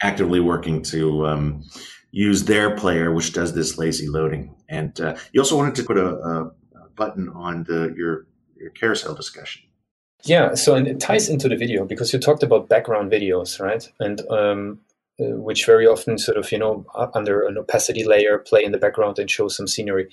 actively 0.00 0.40
working 0.40 0.82
to 0.82 1.26
um, 1.26 1.62
use 2.10 2.44
their 2.44 2.74
player, 2.76 3.12
which 3.12 3.32
does 3.32 3.54
this 3.54 3.78
lazy 3.78 4.08
loading. 4.08 4.54
And 4.68 5.00
uh, 5.00 5.16
you 5.32 5.40
also 5.40 5.56
wanted 5.56 5.74
to 5.76 5.84
put 5.84 5.98
a, 5.98 6.06
a 6.06 6.50
button 6.96 7.28
on 7.30 7.64
the 7.64 7.94
your 7.96 8.26
your 8.56 8.70
carousel 8.70 9.14
discussion. 9.14 9.62
Yeah, 10.24 10.54
so 10.54 10.74
and 10.74 10.88
it 10.88 10.98
ties 10.98 11.28
into 11.28 11.48
the 11.48 11.56
video 11.56 11.84
because 11.84 12.12
you 12.12 12.18
talked 12.18 12.42
about 12.42 12.68
background 12.68 13.10
videos, 13.12 13.60
right? 13.60 13.88
And 14.00 14.20
um, 14.30 14.80
uh, 15.20 15.36
which 15.36 15.66
very 15.66 15.84
often 15.84 16.16
sort 16.16 16.36
of 16.36 16.52
you 16.52 16.58
know 16.58 16.86
under 17.12 17.42
an 17.42 17.58
opacity 17.58 18.04
layer 18.04 18.38
play 18.38 18.64
in 18.64 18.70
the 18.70 18.78
background 18.78 19.18
and 19.18 19.28
show 19.28 19.48
some 19.48 19.66
scenery 19.66 20.08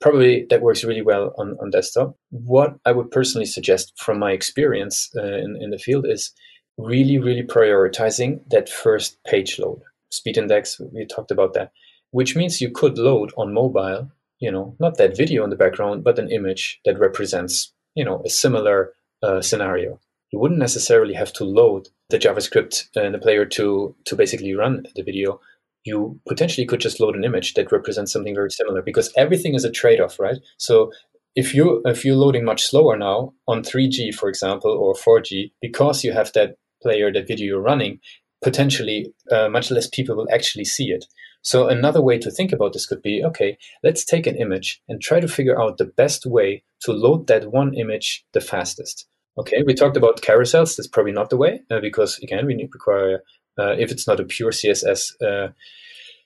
probably 0.00 0.44
that 0.50 0.60
works 0.60 0.84
really 0.84 1.00
well 1.00 1.32
on, 1.38 1.56
on 1.62 1.70
desktop 1.70 2.14
what 2.28 2.76
i 2.84 2.92
would 2.92 3.10
personally 3.10 3.46
suggest 3.46 3.94
from 3.96 4.18
my 4.18 4.32
experience 4.32 5.08
uh, 5.16 5.22
in, 5.22 5.56
in 5.62 5.70
the 5.70 5.78
field 5.78 6.04
is 6.06 6.32
really 6.78 7.18
really 7.18 7.42
prioritizing 7.42 8.40
that 8.50 8.68
first 8.68 9.22
page 9.24 9.58
load 9.58 9.80
speed 10.10 10.38
index 10.38 10.80
we 10.92 11.06
talked 11.06 11.30
about 11.30 11.54
that 11.54 11.72
which 12.10 12.34
means 12.34 12.60
you 12.60 12.70
could 12.70 12.98
load 12.98 13.32
on 13.36 13.52
mobile 13.52 14.10
you 14.38 14.50
know 14.50 14.74
not 14.80 14.96
that 14.96 15.16
video 15.16 15.44
in 15.44 15.50
the 15.50 15.56
background 15.56 16.02
but 16.02 16.18
an 16.18 16.30
image 16.30 16.80
that 16.84 16.98
represents 16.98 17.72
you 17.94 18.04
know 18.04 18.22
a 18.24 18.30
similar 18.30 18.92
uh, 19.22 19.40
scenario 19.40 20.00
you 20.30 20.38
wouldn't 20.38 20.60
necessarily 20.60 21.14
have 21.14 21.32
to 21.34 21.44
load 21.44 21.88
the 22.08 22.18
JavaScript 22.18 22.88
in 22.96 23.12
the 23.12 23.18
player 23.18 23.44
to 23.46 23.94
to 24.04 24.16
basically 24.16 24.54
run 24.54 24.86
the 24.94 25.02
video. 25.02 25.40
You 25.84 26.20
potentially 26.28 26.66
could 26.66 26.80
just 26.80 27.00
load 27.00 27.16
an 27.16 27.24
image 27.24 27.54
that 27.54 27.72
represents 27.72 28.12
something 28.12 28.34
very 28.34 28.50
similar 28.50 28.82
because 28.82 29.12
everything 29.16 29.54
is 29.54 29.64
a 29.64 29.70
trade-off, 29.70 30.20
right? 30.20 30.38
So 30.58 30.92
if 31.34 31.54
you 31.54 31.82
if 31.84 32.04
you're 32.04 32.16
loading 32.16 32.44
much 32.44 32.64
slower 32.64 32.96
now 32.96 33.34
on 33.46 33.62
3G, 33.62 34.14
for 34.14 34.28
example, 34.28 34.70
or 34.70 34.94
4G, 34.94 35.52
because 35.60 36.04
you 36.04 36.12
have 36.12 36.32
that 36.32 36.56
player, 36.82 37.12
that 37.12 37.28
video 37.28 37.46
you're 37.46 37.62
running, 37.62 38.00
potentially 38.42 39.12
uh, 39.30 39.48
much 39.48 39.70
less 39.70 39.86
people 39.86 40.16
will 40.16 40.28
actually 40.32 40.64
see 40.64 40.90
it. 40.90 41.04
So 41.42 41.68
another 41.68 42.02
way 42.02 42.18
to 42.18 42.30
think 42.30 42.52
about 42.52 42.74
this 42.74 42.86
could 42.86 43.00
be, 43.00 43.24
okay, 43.24 43.56
let's 43.82 44.04
take 44.04 44.26
an 44.26 44.36
image 44.36 44.82
and 44.88 45.00
try 45.00 45.20
to 45.20 45.28
figure 45.28 45.60
out 45.60 45.78
the 45.78 45.86
best 45.86 46.26
way 46.26 46.64
to 46.82 46.92
load 46.92 47.28
that 47.28 47.50
one 47.50 47.74
image 47.74 48.24
the 48.32 48.40
fastest. 48.40 49.06
Okay, 49.38 49.62
we 49.64 49.74
talked 49.74 49.96
about 49.96 50.20
carousels. 50.20 50.76
That's 50.76 50.88
probably 50.88 51.12
not 51.12 51.30
the 51.30 51.36
way 51.36 51.62
uh, 51.70 51.80
because 51.80 52.18
again, 52.18 52.46
we 52.46 52.56
require 52.56 53.22
uh, 53.58 53.72
if 53.78 53.90
it's 53.90 54.06
not 54.06 54.20
a 54.20 54.24
pure 54.24 54.50
CSS 54.50 55.12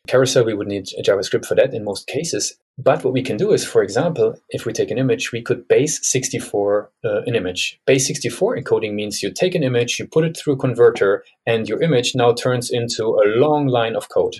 carousel, 0.06 0.44
we 0.44 0.54
would 0.54 0.68
need 0.68 0.86
JavaScript 1.04 1.46
for 1.46 1.54
that 1.54 1.74
in 1.74 1.84
most 1.84 2.06
cases. 2.06 2.54
But 2.76 3.04
what 3.04 3.12
we 3.12 3.22
can 3.22 3.36
do 3.36 3.52
is, 3.52 3.64
for 3.64 3.82
example, 3.82 4.34
if 4.48 4.66
we 4.66 4.72
take 4.72 4.90
an 4.90 4.98
image, 4.98 5.32
we 5.32 5.42
could 5.42 5.68
base 5.68 6.00
64 6.02 6.90
uh, 7.04 7.22
an 7.22 7.34
image. 7.34 7.80
Base 7.86 8.06
64 8.06 8.58
encoding 8.58 8.94
means 8.94 9.22
you 9.22 9.30
take 9.32 9.54
an 9.54 9.62
image, 9.62 9.98
you 9.98 10.06
put 10.06 10.24
it 10.24 10.36
through 10.36 10.54
a 10.54 10.58
converter, 10.58 11.24
and 11.46 11.68
your 11.68 11.80
image 11.80 12.14
now 12.14 12.32
turns 12.32 12.70
into 12.70 13.04
a 13.04 13.30
long 13.38 13.68
line 13.68 13.94
of 13.94 14.08
code. 14.08 14.36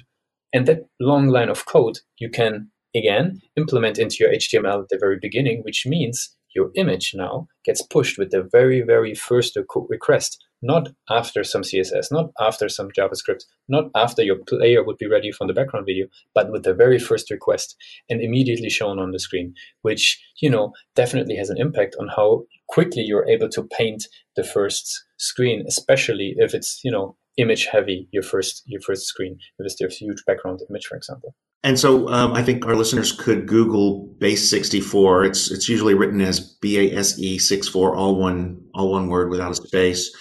And 0.53 0.67
that 0.67 0.87
long 1.01 1.29
line 1.29 1.49
of 1.49 1.67
code 1.67 2.01
you 2.19 2.29
can 2.29 2.71
again 2.97 3.41
implement 3.57 3.99
into 3.99 4.17
your 4.21 4.33
HTML 4.33 4.83
at 4.83 4.89
the 4.89 4.99
very 4.99 5.19
beginning, 5.21 5.63
which 5.63 5.87
means 5.87 6.37
your 6.55 6.71
image 6.77 7.13
now 7.15 7.49
gets 7.65 7.83
pushed 7.83 8.19
with 8.19 8.31
the 8.31 8.43
very, 8.43 8.81
very 8.81 9.15
first 9.15 9.59
request, 9.89 10.43
not 10.65 10.89
after 11.11 11.45
some 11.45 11.61
CSS, 11.63 12.11
not 12.11 12.31
after 12.41 12.69
some 12.71 12.89
JavaScript, 12.91 13.45
not 13.69 13.91
after 13.95 14.23
your 14.23 14.37
player 14.37 14.83
would 14.83 14.97
be 14.97 15.07
ready 15.07 15.31
from 15.31 15.47
the 15.47 15.53
background 15.53 15.85
video, 15.87 16.07
but 16.35 16.51
with 16.51 16.63
the 16.65 16.73
very 16.73 16.99
first 16.99 17.31
request 17.31 17.77
and 18.09 18.23
immediately 18.23 18.71
shown 18.71 18.99
on 18.99 19.11
the 19.11 19.19
screen, 19.19 19.55
which, 19.83 20.21
you 20.41 20.49
know, 20.49 20.73
definitely 20.95 21.37
has 21.37 21.51
an 21.51 21.61
impact 21.61 21.95
on 22.01 22.09
how 22.09 22.45
quickly 22.69 23.03
you're 23.03 23.29
able 23.29 23.49
to 23.51 23.63
paint 23.63 24.05
the 24.37 24.43
first 24.43 25.05
screen, 25.19 25.65
especially 25.69 26.35
if 26.39 26.55
it's, 26.55 26.81
you 26.83 26.91
know, 26.91 27.15
image 27.37 27.67
heavy, 27.67 28.09
your 28.11 28.23
first, 28.23 28.63
your 28.65 28.81
first 28.81 29.05
screen, 29.05 29.37
if 29.59 29.67
it's 29.67 29.81
a 29.83 29.89
huge 29.89 30.25
background 30.27 30.61
image, 30.71 30.87
for 30.87 30.97
example. 30.97 31.35
And 31.63 31.79
so 31.79 32.09
um, 32.09 32.33
I 32.35 32.43
think 32.43 32.67
our 32.67 32.77
listeners 32.77 33.13
could 33.13 33.47
Google 33.47 34.07
Base 34.19 34.51
64. 34.51 35.25
It's 35.25 35.51
it's 35.51 35.67
usually 35.67 35.95
written 35.95 36.21
as 36.21 36.41
B 36.61 36.79
A 36.79 36.99
S 36.99 37.19
E 37.19 37.39
64, 37.39 37.97
all 37.97 38.17
one 38.17 38.61
all 38.75 38.93
one 38.93 39.09
word 39.09 39.31
without 39.31 39.51
a 39.51 39.55
space, 39.55 40.15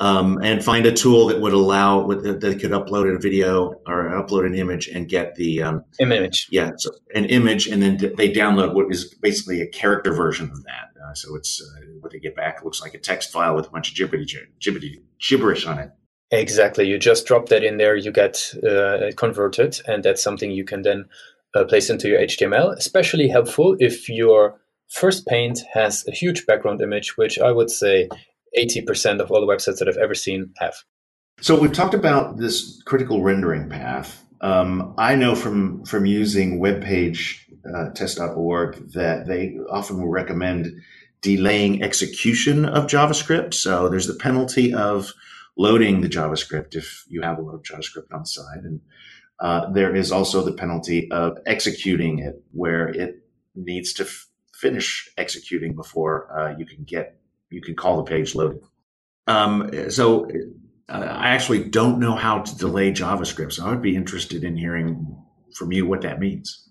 um, 0.00 0.38
and 0.42 0.64
find 0.64 0.86
a 0.86 0.92
tool 0.92 1.26
that 1.26 1.40
would 1.40 1.52
allow 1.52 2.06
that 2.06 2.58
could 2.58 2.70
upload 2.70 3.14
a 3.14 3.18
video 3.18 3.74
or 3.86 4.10
upload 4.10 4.46
an 4.46 4.54
image 4.54 4.88
and 4.88 5.08
get 5.08 5.34
the 5.34 5.62
um, 5.62 5.84
image. 6.00 6.48
Yeah, 6.50 6.72
so 6.78 6.90
an 7.14 7.26
image, 7.26 7.68
and 7.68 7.82
then 7.82 7.98
they 8.16 8.32
download 8.32 8.72
what 8.72 8.90
is 8.90 9.14
basically 9.14 9.60
a 9.60 9.66
character 9.66 10.12
version 10.12 10.50
of 10.50 10.64
that. 10.64 10.88
Uh, 11.04 11.14
so 11.14 11.36
it's 11.36 11.62
uh, 11.62 11.80
what 12.00 12.12
they 12.12 12.18
get 12.18 12.34
back 12.34 12.64
looks 12.64 12.80
like 12.80 12.94
a 12.94 12.98
text 12.98 13.30
file 13.30 13.54
with 13.54 13.66
a 13.66 13.70
bunch 13.70 13.90
of 13.90 13.96
gibberish, 13.96 14.34
gibberish 15.20 15.66
on 15.66 15.78
it. 15.78 15.90
Exactly. 16.30 16.86
You 16.86 16.96
just 16.96 17.26
drop 17.26 17.48
that 17.48 17.62
in 17.62 17.76
there, 17.76 17.96
you 17.96 18.10
get 18.10 18.54
uh, 18.66 19.10
converted, 19.16 19.80
and 19.86 20.02
that's 20.02 20.22
something 20.22 20.50
you 20.50 20.64
can 20.64 20.82
then 20.82 21.04
uh, 21.54 21.64
place 21.64 21.90
into 21.90 22.08
your 22.08 22.20
HTML. 22.20 22.74
Especially 22.76 23.28
helpful 23.28 23.76
if 23.80 24.08
your 24.08 24.58
first 24.88 25.26
paint 25.26 25.60
has 25.72 26.06
a 26.08 26.12
huge 26.12 26.46
background 26.46 26.80
image, 26.80 27.16
which 27.18 27.38
I 27.38 27.50
would 27.50 27.70
say 27.70 28.08
80% 28.56 29.20
of 29.20 29.30
all 29.30 29.40
the 29.40 29.52
websites 29.52 29.78
that 29.78 29.88
I've 29.88 29.96
ever 29.96 30.14
seen 30.14 30.52
have. 30.58 30.74
So 31.40 31.58
we've 31.58 31.72
talked 31.72 31.94
about 31.94 32.36
this 32.36 32.82
critical 32.84 33.22
rendering 33.22 33.68
path. 33.68 34.24
Um, 34.42 34.94
I 34.98 35.16
know 35.16 35.34
from 35.34 35.84
from 35.84 36.06
using 36.06 36.60
webpage 36.60 37.36
uh, 37.74 37.90
test.org 37.90 38.92
that 38.92 39.26
they 39.26 39.58
often 39.70 40.00
will 40.00 40.08
recommend 40.08 40.72
delaying 41.20 41.82
execution 41.82 42.64
of 42.64 42.86
JavaScript. 42.86 43.54
So 43.54 43.88
there's 43.88 44.06
the 44.06 44.14
penalty 44.14 44.72
of 44.72 45.12
loading 45.56 46.00
the 46.00 46.08
JavaScript 46.08 46.74
if 46.74 47.04
you 47.08 47.22
have 47.22 47.38
a 47.38 47.42
load 47.42 47.54
of 47.56 47.62
JavaScript 47.62 48.12
on 48.12 48.24
side. 48.24 48.64
And 48.64 48.80
uh, 49.38 49.70
there 49.72 49.94
is 49.94 50.12
also 50.12 50.42
the 50.42 50.52
penalty 50.52 51.10
of 51.10 51.38
executing 51.46 52.20
it 52.20 52.42
where 52.52 52.88
it 52.88 53.24
needs 53.54 53.92
to 53.94 54.04
f- 54.04 54.26
finish 54.54 55.10
executing 55.16 55.74
before 55.74 56.38
uh, 56.38 56.56
you 56.56 56.64
can 56.64 56.84
get 56.84 57.19
you 57.50 57.60
can 57.60 57.74
call 57.74 57.96
the 57.98 58.10
page 58.10 58.34
loaded. 58.34 58.60
Um, 59.26 59.70
so 59.90 60.28
uh, 60.88 60.92
I 60.92 61.28
actually 61.28 61.64
don't 61.64 62.00
know 62.00 62.14
how 62.14 62.40
to 62.40 62.56
delay 62.56 62.92
JavaScript, 62.92 63.52
so 63.52 63.66
I 63.66 63.70
would 63.70 63.82
be 63.82 63.96
interested 63.96 64.44
in 64.44 64.56
hearing 64.56 65.16
from 65.54 65.72
you 65.72 65.86
what 65.86 66.02
that 66.02 66.18
means. 66.18 66.68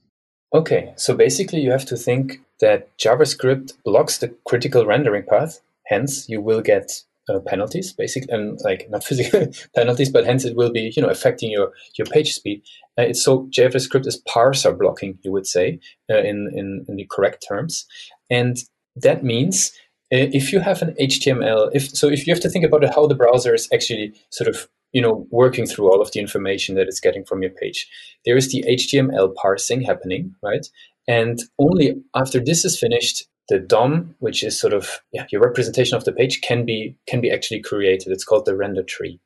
Okay, 0.53 0.93
so 0.95 1.15
basically 1.15 1.61
you 1.61 1.71
have 1.71 1.85
to 1.85 1.95
think 1.95 2.41
that 2.59 2.97
JavaScript 2.97 3.73
blocks 3.85 4.17
the 4.17 4.29
critical 4.45 4.85
rendering 4.85 5.23
path. 5.23 5.61
Hence, 5.85 6.27
you 6.27 6.41
will 6.41 6.61
get 6.61 6.91
uh, 7.29 7.39
penalties, 7.39 7.93
basically, 7.93 8.33
and 8.33 8.59
like 8.63 8.89
not 8.89 9.03
physical 9.09 9.47
penalties, 9.75 10.09
but 10.09 10.25
hence 10.25 10.45
it 10.45 10.55
will 10.55 10.71
be 10.71 10.91
you 10.95 11.01
know 11.01 11.09
affecting 11.09 11.51
your 11.51 11.71
your 11.97 12.07
page 12.07 12.33
speed. 12.33 12.61
Uh, 12.97 13.03
it's 13.03 13.23
so 13.23 13.47
JavaScript 13.51 14.07
is 14.07 14.21
parser 14.27 14.77
blocking, 14.77 15.17
you 15.21 15.31
would 15.31 15.47
say, 15.47 15.79
uh, 16.09 16.17
in, 16.17 16.51
in 16.53 16.85
in 16.87 16.95
the 16.95 17.07
correct 17.09 17.45
terms, 17.47 17.85
and 18.29 18.57
that 18.95 19.23
means 19.23 19.71
Uh, 20.11 20.25
if 20.33 20.51
you 20.51 20.59
have 20.59 20.81
an 20.81 20.95
HTML, 20.99 21.69
if 21.73 21.89
so, 21.89 22.07
if 22.07 22.25
you 22.25 22.33
have 22.33 22.41
to 22.41 22.49
think 22.49 22.65
about 22.65 22.83
how 22.93 23.05
the 23.05 23.15
browser 23.15 23.53
is 23.53 23.69
actually 23.73 24.13
sort 24.31 24.47
of 24.47 24.67
you 24.91 25.01
know 25.01 25.27
working 25.29 25.67
through 25.67 25.91
all 25.91 26.01
of 26.01 26.11
the 26.11 26.19
information 26.19 26.75
that 26.75 26.87
it's 26.87 26.99
getting 26.99 27.23
from 27.23 27.41
your 27.41 27.51
page, 27.51 27.87
there 28.25 28.37
is 28.37 28.51
the 28.51 28.63
HTML 28.67 29.35
parsing 29.35 29.81
happening, 29.81 30.33
right? 30.41 30.65
And 31.07 31.39
only 31.59 31.95
after 32.15 32.39
this 32.39 32.65
is 32.65 32.79
finished, 32.79 33.27
the 33.49 33.59
DOM, 33.59 34.15
which 34.19 34.43
is 34.43 34.59
sort 34.59 34.73
of 34.73 34.99
yeah, 35.11 35.25
your 35.31 35.41
representation 35.41 35.95
of 35.95 36.05
the 36.05 36.11
page, 36.11 36.41
can 36.41 36.65
be 36.65 36.95
can 37.07 37.21
be 37.21 37.31
actually 37.31 37.61
created. 37.61 38.11
It's 38.11 38.25
called 38.25 38.45
the 38.45 38.55
render 38.55 38.83
tree. 38.83 39.19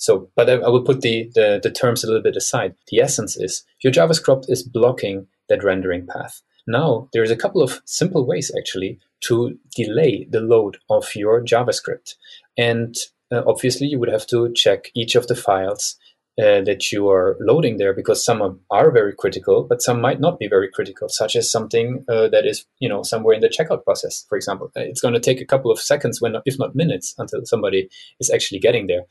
So, 0.00 0.30
but 0.34 0.48
I, 0.48 0.54
I 0.54 0.68
will 0.70 0.82
put 0.82 1.02
the, 1.02 1.30
the, 1.34 1.60
the 1.62 1.70
terms 1.70 2.02
a 2.02 2.06
little 2.06 2.22
bit 2.22 2.34
aside. 2.34 2.74
The 2.88 3.00
essence 3.00 3.36
is 3.36 3.64
your 3.84 3.92
JavaScript 3.92 4.46
is 4.48 4.62
blocking 4.62 5.26
that 5.50 5.62
rendering 5.62 6.06
path. 6.06 6.40
Now, 6.66 7.10
there's 7.12 7.30
a 7.30 7.36
couple 7.36 7.62
of 7.62 7.82
simple 7.84 8.26
ways 8.26 8.50
actually 8.56 8.98
to 9.20 9.58
delay 9.74 10.26
the 10.30 10.40
load 10.40 10.78
of 10.88 11.14
your 11.14 11.42
JavaScript. 11.42 12.14
And 12.56 12.94
uh, 13.32 13.42
obviously, 13.46 13.86
you 13.86 13.98
would 13.98 14.10
have 14.10 14.26
to 14.28 14.52
check 14.52 14.90
each 14.94 15.14
of 15.14 15.26
the 15.26 15.36
files 15.36 15.96
uh, 16.38 16.62
that 16.62 16.90
you 16.90 17.08
are 17.08 17.36
loading 17.40 17.76
there 17.76 17.92
because 17.92 18.24
some 18.24 18.60
are 18.70 18.90
very 18.90 19.14
critical, 19.14 19.62
but 19.62 19.82
some 19.82 20.00
might 20.00 20.20
not 20.20 20.38
be 20.38 20.48
very 20.48 20.70
critical, 20.70 21.08
such 21.08 21.36
as 21.36 21.50
something 21.50 22.04
uh, 22.08 22.28
that 22.28 22.46
is, 22.46 22.64
you 22.78 22.88
know, 22.88 23.02
somewhere 23.02 23.34
in 23.34 23.40
the 23.40 23.48
checkout 23.48 23.84
process, 23.84 24.24
for 24.28 24.36
example. 24.36 24.70
Uh, 24.76 24.80
it's 24.80 25.00
going 25.00 25.14
to 25.14 25.20
take 25.20 25.40
a 25.40 25.44
couple 25.44 25.70
of 25.70 25.78
seconds, 25.78 26.20
when, 26.20 26.36
if 26.46 26.58
not 26.58 26.74
minutes, 26.74 27.14
until 27.18 27.44
somebody 27.44 27.88
is 28.20 28.30
actually 28.30 28.58
getting 28.58 28.86
there. 28.86 29.02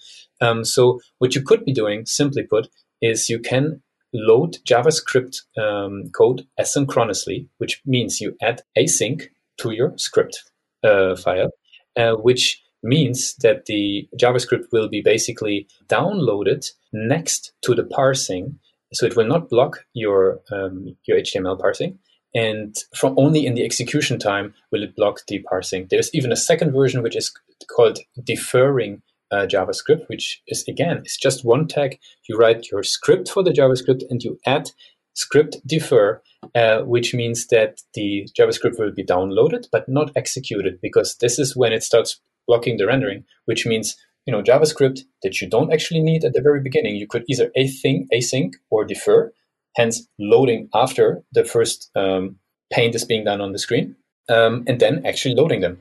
Um, 0.42 0.66
so 0.66 1.02
what 1.20 1.36
you 1.36 1.42
could 1.42 1.66
be 1.66 1.74
doing, 1.74 2.06
simply 2.06 2.44
put, 2.44 2.68
is 3.02 3.30
you 3.30 3.40
can 3.40 3.82
load 4.14 4.58
JavaScript 4.66 5.42
um, 5.58 6.10
code 6.12 6.48
asynchronously, 6.60 7.48
which 7.58 7.82
means 7.86 8.22
you 8.22 8.36
add 8.42 8.64
async 8.78 9.28
to 9.60 9.72
your 9.72 9.94
script 9.98 10.44
uh, 10.84 11.16
file, 11.16 11.52
uh, 11.98 12.14
which 12.14 12.62
means 12.84 13.36
that 13.42 13.66
the 13.66 14.08
JavaScript 14.18 14.66
will 14.72 14.88
be 14.88 15.02
basically 15.02 15.68
downloaded 15.88 16.66
next 16.94 17.52
to 17.64 17.76
the 17.76 17.84
parsing. 17.84 18.60
So 18.94 19.06
it 19.06 19.16
will 19.16 19.28
not 19.28 19.50
block 19.50 19.86
your 19.94 20.40
um, 20.52 20.96
your 21.06 21.20
HTML 21.20 21.60
parsing, 21.60 22.00
and 22.34 22.76
from 22.96 23.14
only 23.20 23.46
in 23.46 23.54
the 23.54 23.64
execution 23.64 24.18
time 24.18 24.54
will 24.72 24.84
it 24.84 24.96
block 24.96 25.22
the 25.28 25.40
parsing. 25.40 25.88
There's 25.90 26.14
even 26.14 26.32
a 26.32 26.38
second 26.38 26.72
version 26.72 27.04
which 27.04 27.16
is 27.16 27.32
called 27.76 28.00
deferring 28.24 29.04
uh, 29.32 29.46
JavaScript, 29.46 30.08
which 30.08 30.42
is 30.48 30.64
again 30.68 30.98
it's 30.98 31.18
just 31.18 31.46
one 31.46 31.68
tag. 31.68 32.00
You 32.28 32.38
write 32.38 32.72
your 32.72 32.82
script 32.84 33.30
for 33.30 33.44
the 33.44 33.52
JavaScript 33.52 34.02
and 34.10 34.24
you 34.24 34.40
add 34.46 34.72
script 35.14 35.58
defer, 35.66 36.22
uh, 36.56 36.82
which 36.82 37.14
means 37.14 37.48
that 37.48 37.82
the 37.94 38.28
JavaScript 38.38 38.80
will 38.80 38.92
be 38.92 39.04
downloaded 39.04 39.66
but 39.72 39.88
not 39.88 40.12
executed 40.16 40.80
because 40.82 41.18
this 41.20 41.40
is 41.40 41.56
when 41.56 41.74
it 41.74 41.84
starts 41.84 42.20
blocking 42.48 42.78
the 42.78 42.88
rendering, 42.88 43.24
which 43.46 43.66
means 43.66 43.96
you 44.26 44.32
know 44.32 44.42
JavaScript 44.42 45.02
that 45.24 45.42
you 45.42 45.50
don't 45.50 45.74
actually 45.74 46.02
need 46.02 46.24
at 46.24 46.34
the 46.34 46.42
very 46.42 46.62
beginning. 46.62 46.96
You 46.96 47.08
could 47.08 47.26
either 47.28 47.52
async, 47.58 48.08
async 48.14 48.54
or 48.70 48.86
defer, 48.86 49.32
hence 49.76 50.08
loading 50.20 50.70
after 50.74 51.24
the 51.32 51.46
first 51.46 51.92
um, 51.96 52.38
paint 52.72 52.96
is 52.96 53.06
being 53.06 53.26
done 53.26 53.42
on 53.42 53.52
the 53.52 53.60
screen, 53.60 53.96
um, 54.30 54.64
and 54.68 54.80
then 54.80 55.06
actually 55.06 55.36
loading 55.36 55.62
them. 55.62 55.80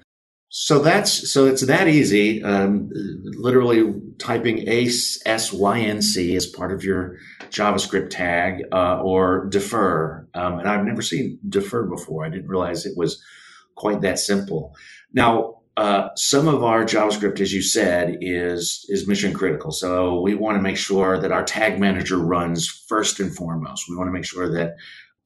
So 0.51 0.79
that's 0.79 1.31
so 1.31 1.47
it's 1.47 1.67
that 1.67 1.89
easy. 1.89 2.43
Um, 2.43 2.89
literally 3.37 3.95
typing 4.19 4.65
async 4.67 6.37
as 6.37 6.47
part 6.47 6.73
of 6.73 6.83
your 6.83 7.17
JavaScript 7.51 8.09
tag 8.11 8.65
uh, 8.73 9.01
or 9.03 9.47
defer, 9.47 10.27
um, 10.35 10.59
and 10.59 10.69
I've 10.69 10.87
never 10.87 11.03
seen 11.03 11.39
defer 11.49 11.85
before. 11.85 12.25
I 12.25 12.31
didn't 12.31 12.49
realize 12.49 12.87
it 12.87 12.97
was 12.97 13.23
quite 13.75 14.01
that 14.01 14.19
simple. 14.19 14.75
Now, 15.13 15.59
uh, 15.77 16.09
some 16.17 16.49
of 16.49 16.65
our 16.65 16.83
JavaScript, 16.85 17.41
as 17.41 17.53
you 17.53 17.63
said, 17.63 18.19
is 18.21 18.87
is 18.89 19.07
mission 19.07 19.35
critical. 19.35 19.71
So 19.71 20.21
we 20.21 20.35
want 20.35 20.57
to 20.57 20.63
make 20.63 20.79
sure 20.79 21.21
that 21.21 21.31
our 21.31 21.45
tag 21.45 21.79
manager 21.79 22.17
runs 22.17 22.67
first 22.89 23.21
and 23.21 23.35
foremost. 23.35 23.85
We 23.89 23.97
want 23.97 24.09
to 24.09 24.13
make 24.13 24.25
sure 24.25 24.51
that 24.51 24.77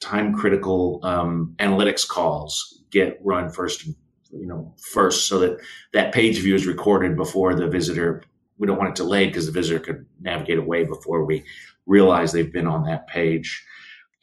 time 0.01 0.35
critical 0.35 1.01
um, 1.05 1.55
analytics 1.59 2.07
calls 2.07 2.83
get 2.91 3.19
run 3.25 3.51
first, 3.51 3.89
you 4.33 4.47
know, 4.47 4.75
first, 4.79 5.29
so 5.29 5.39
that 5.41 5.59
that 5.93 6.13
page 6.13 6.39
view 6.39 6.55
is 6.55 6.67
recorded 6.67 7.17
before 7.17 7.55
the 7.55 7.69
visitor. 7.69 8.23
We 8.59 8.67
don't 8.67 8.79
want 8.79 8.91
it 8.91 8.97
delayed 8.97 9.31
because 9.31 9.47
the 9.47 9.53
visitor 9.53 9.81
could 9.81 10.07
navigate 10.21 10.59
away 10.59 10.85
before 10.85 11.25
we 11.25 11.45
realize 11.87 12.33
they've 12.33 12.53
been 12.53 12.67
on 12.67 12.85
that 12.85 13.07
page. 13.07 13.65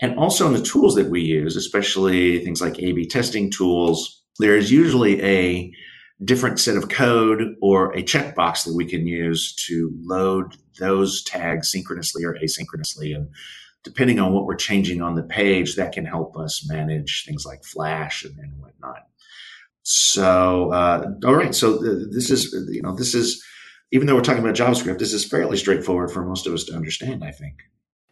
And 0.02 0.18
also 0.18 0.48
in 0.48 0.54
the 0.54 0.62
tools 0.62 0.96
that 0.96 1.10
we 1.10 1.22
use, 1.22 1.56
especially 1.56 2.44
things 2.44 2.62
like 2.62 2.80
A/B 2.80 3.06
testing 3.08 3.52
tools, 3.52 4.24
there 4.40 4.56
is 4.56 4.72
usually 4.72 5.22
a 5.22 5.72
different 6.24 6.60
set 6.60 6.78
of 6.78 6.90
code 6.90 7.56
or 7.62 7.92
a 7.94 8.04
checkbox 8.04 8.66
that 8.66 8.76
we 8.76 8.86
can 8.86 9.08
use 9.08 9.54
to 9.68 9.92
load 10.02 10.56
those 10.80 11.24
tags 11.24 11.72
synchronously 11.72 12.24
or 12.24 12.36
asynchronously. 12.36 13.16
And 13.16 13.30
depending 13.84 14.20
on 14.20 14.34
what 14.34 14.46
we're 14.46 14.56
changing 14.56 15.02
on 15.02 15.16
the 15.16 15.24
page, 15.24 15.76
that 15.76 15.92
can 15.92 16.06
help 16.06 16.38
us 16.38 16.68
manage 16.68 17.26
things 17.26 17.46
like 17.46 17.64
Flash 17.64 18.24
and, 18.24 18.38
and 18.40 18.60
whatnot. 18.60 19.08
So, 19.84 20.72
uh, 20.72 21.14
all 21.26 21.36
right. 21.36 21.56
So 21.56 21.76
uh, 21.76 22.06
this 22.12 22.30
is, 22.30 22.54
you 22.70 22.82
know, 22.82 22.96
this 22.96 23.16
is, 23.16 23.44
even 23.92 24.08
though 24.08 24.16
we're 24.16 24.22
talking 24.22 24.44
about 24.44 24.56
JavaScript, 24.56 25.00
this 25.00 25.14
is 25.14 25.26
fairly 25.26 25.58
straightforward 25.58 26.12
for 26.12 26.24
most 26.26 26.46
of 26.46 26.54
us 26.54 26.64
to 26.66 26.76
understand, 26.76 27.24
I 27.24 27.32
think. 27.32 27.64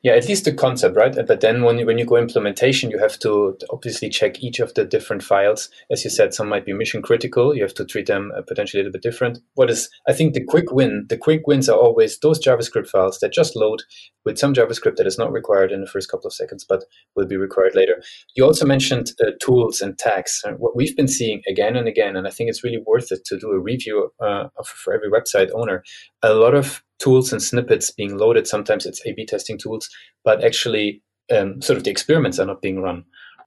Yeah, 0.03 0.13
at 0.13 0.27
least 0.27 0.45
the 0.45 0.53
concept, 0.53 0.95
right? 0.95 1.13
But 1.27 1.41
then 1.41 1.63
when 1.63 1.79
you, 1.79 1.85
when 1.85 1.97
you 1.97 2.05
go 2.05 2.17
implementation, 2.17 2.91
you 2.91 2.99
have 2.99 3.17
to 3.19 3.57
obviously 3.71 4.09
check 4.09 4.41
each 4.43 4.59
of 4.59 4.73
the 4.75 4.85
different 4.85 5.23
files. 5.23 5.69
As 5.91 6.03
you 6.03 6.11
said, 6.11 6.35
some 6.35 6.47
might 6.47 6.65
be 6.65 6.71
mission 6.71 7.01
critical. 7.01 7.55
You 7.55 7.63
have 7.63 7.73
to 7.73 7.85
treat 7.85 8.05
them 8.05 8.31
uh, 8.37 8.43
potentially 8.43 8.79
a 8.79 8.83
little 8.83 8.93
bit 8.93 9.01
different. 9.01 9.39
What 9.55 9.71
is, 9.71 9.89
I 10.07 10.13
think, 10.13 10.33
the 10.33 10.43
quick 10.43 10.71
win? 10.71 11.07
The 11.09 11.17
quick 11.17 11.47
wins 11.47 11.67
are 11.67 11.77
always 11.77 12.19
those 12.19 12.39
JavaScript 12.39 12.87
files 12.87 13.19
that 13.19 13.33
just 13.33 13.55
load 13.55 13.81
with 14.23 14.37
some 14.37 14.53
JavaScript 14.53 14.97
that 14.97 15.07
is 15.07 15.17
not 15.17 15.31
required 15.31 15.71
in 15.71 15.81
the 15.81 15.87
first 15.87 16.11
couple 16.11 16.27
of 16.27 16.33
seconds, 16.33 16.63
but 16.63 16.83
will 17.15 17.25
be 17.25 17.37
required 17.37 17.73
later. 17.73 18.01
You 18.35 18.45
also 18.45 18.67
mentioned 18.67 19.13
uh, 19.19 19.31
tools 19.41 19.81
and 19.81 19.97
tags. 19.97 20.43
What 20.57 20.75
we've 20.75 20.95
been 20.95 21.07
seeing 21.07 21.41
again 21.49 21.75
and 21.75 21.87
again, 21.87 22.15
and 22.15 22.27
I 22.27 22.29
think 22.29 22.49
it's 22.49 22.63
really 22.63 22.83
worth 22.85 23.11
it 23.11 23.25
to 23.25 23.39
do 23.39 23.49
a 23.49 23.59
review 23.59 24.11
uh, 24.23 24.49
for 24.63 24.93
every 24.93 25.09
website 25.09 25.49
owner. 25.55 25.83
A 26.21 26.35
lot 26.35 26.53
of 26.53 26.83
tools 26.99 27.31
and 27.31 27.41
snippets 27.41 27.91
being 27.91 28.17
loaded. 28.17 28.47
Sometimes 28.47 28.85
it's 28.85 29.05
A/B 29.05 29.25
testing 29.25 29.57
tools, 29.57 29.89
but 30.23 30.43
actually, 30.43 31.01
um, 31.31 31.61
sort 31.61 31.77
of 31.77 31.83
the 31.83 31.91
experiments 31.91 32.39
are 32.39 32.45
not 32.45 32.61
being 32.61 32.81
run. 32.81 33.03